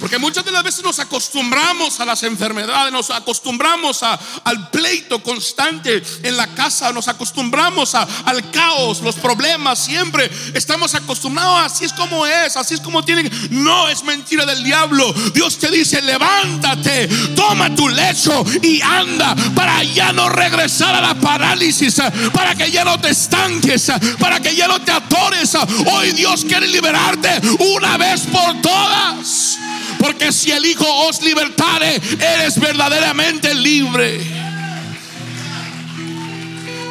Porque 0.03 0.19
muchas 0.19 0.45
de 0.45 0.51
las 0.51 0.65
veces 0.65 0.83
nos 0.83 0.99
acostumbramos 0.99 2.01
a 2.01 2.05
las 2.05 2.25
enfermedades, 2.25 2.93
nos 2.93 3.11
acostumbramos 3.11 4.03
al 4.03 4.69
pleito 4.71 5.23
constante 5.23 6.03
en 6.25 6.37
la 6.37 6.49
casa, 6.49 6.93
nos 6.93 7.07
acostumbramos 7.07 7.95
al 7.95 8.51
caos, 8.51 9.01
los 9.01 9.15
problemas, 9.15 9.79
siempre 9.79 10.29
estamos 10.55 10.97
acostumbrados, 10.97 11.73
así 11.73 11.85
es 11.85 11.93
como 11.93 12.27
es, 12.27 12.57
así 12.57 12.75
es 12.75 12.81
como 12.81 13.05
tienen. 13.05 13.31
No 13.51 13.89
es 13.89 14.03
mentira 14.03 14.45
del 14.45 14.65
diablo. 14.65 15.13
Dios 15.35 15.57
te 15.59 15.71
dice, 15.71 16.03
levántate, 16.03 17.07
toma 17.37 17.73
tu 17.73 17.89
lecho 17.89 18.45
y 18.61 18.81
anda 18.83 19.37
para 19.55 19.85
ya 19.85 20.13
no 20.13 20.29
regresar 20.29 20.97
a 20.97 21.01
la 21.01 21.15
parálisis, 21.15 22.03
para 22.35 22.57
que 22.57 22.73
ya 22.73 22.85
no 22.85 22.99
te 22.99 23.11
estanques, 23.11 23.93
para 24.19 24.41
que 24.41 24.57
ya 24.57 24.67
no 24.67 24.81
te 24.81 24.91
atores. 24.91 25.57
Hoy 25.93 26.11
Dios 26.11 26.45
quiere 26.45 26.67
liberarte 26.67 27.41
una 27.61 27.97
vez 27.97 28.23
por 28.23 28.61
todas. 28.61 29.59
Porque 30.03 30.33
si 30.33 30.51
el 30.51 30.65
Hijo 30.67 30.85
os 31.07 31.23
libertare, 31.23 31.95
eres 31.95 32.59
verdaderamente 32.59 33.55
libre. 33.55 34.19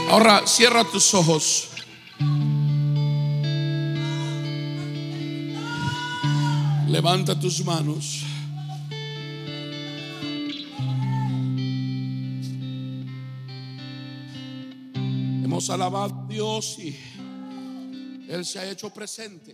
Ahora 0.10 0.48
cierra 0.48 0.86
tus 0.86 1.14
ojos. 1.14 1.68
Levanta 6.88 7.38
tus 7.38 7.66
manos. 7.66 8.24
Hemos 15.44 15.70
alabado 15.70 16.16
a 16.16 16.28
Dios 16.30 16.78
y 16.80 16.98
Él 18.30 18.46
se 18.46 18.60
ha 18.60 18.72
hecho 18.72 18.90
presente. 18.90 19.54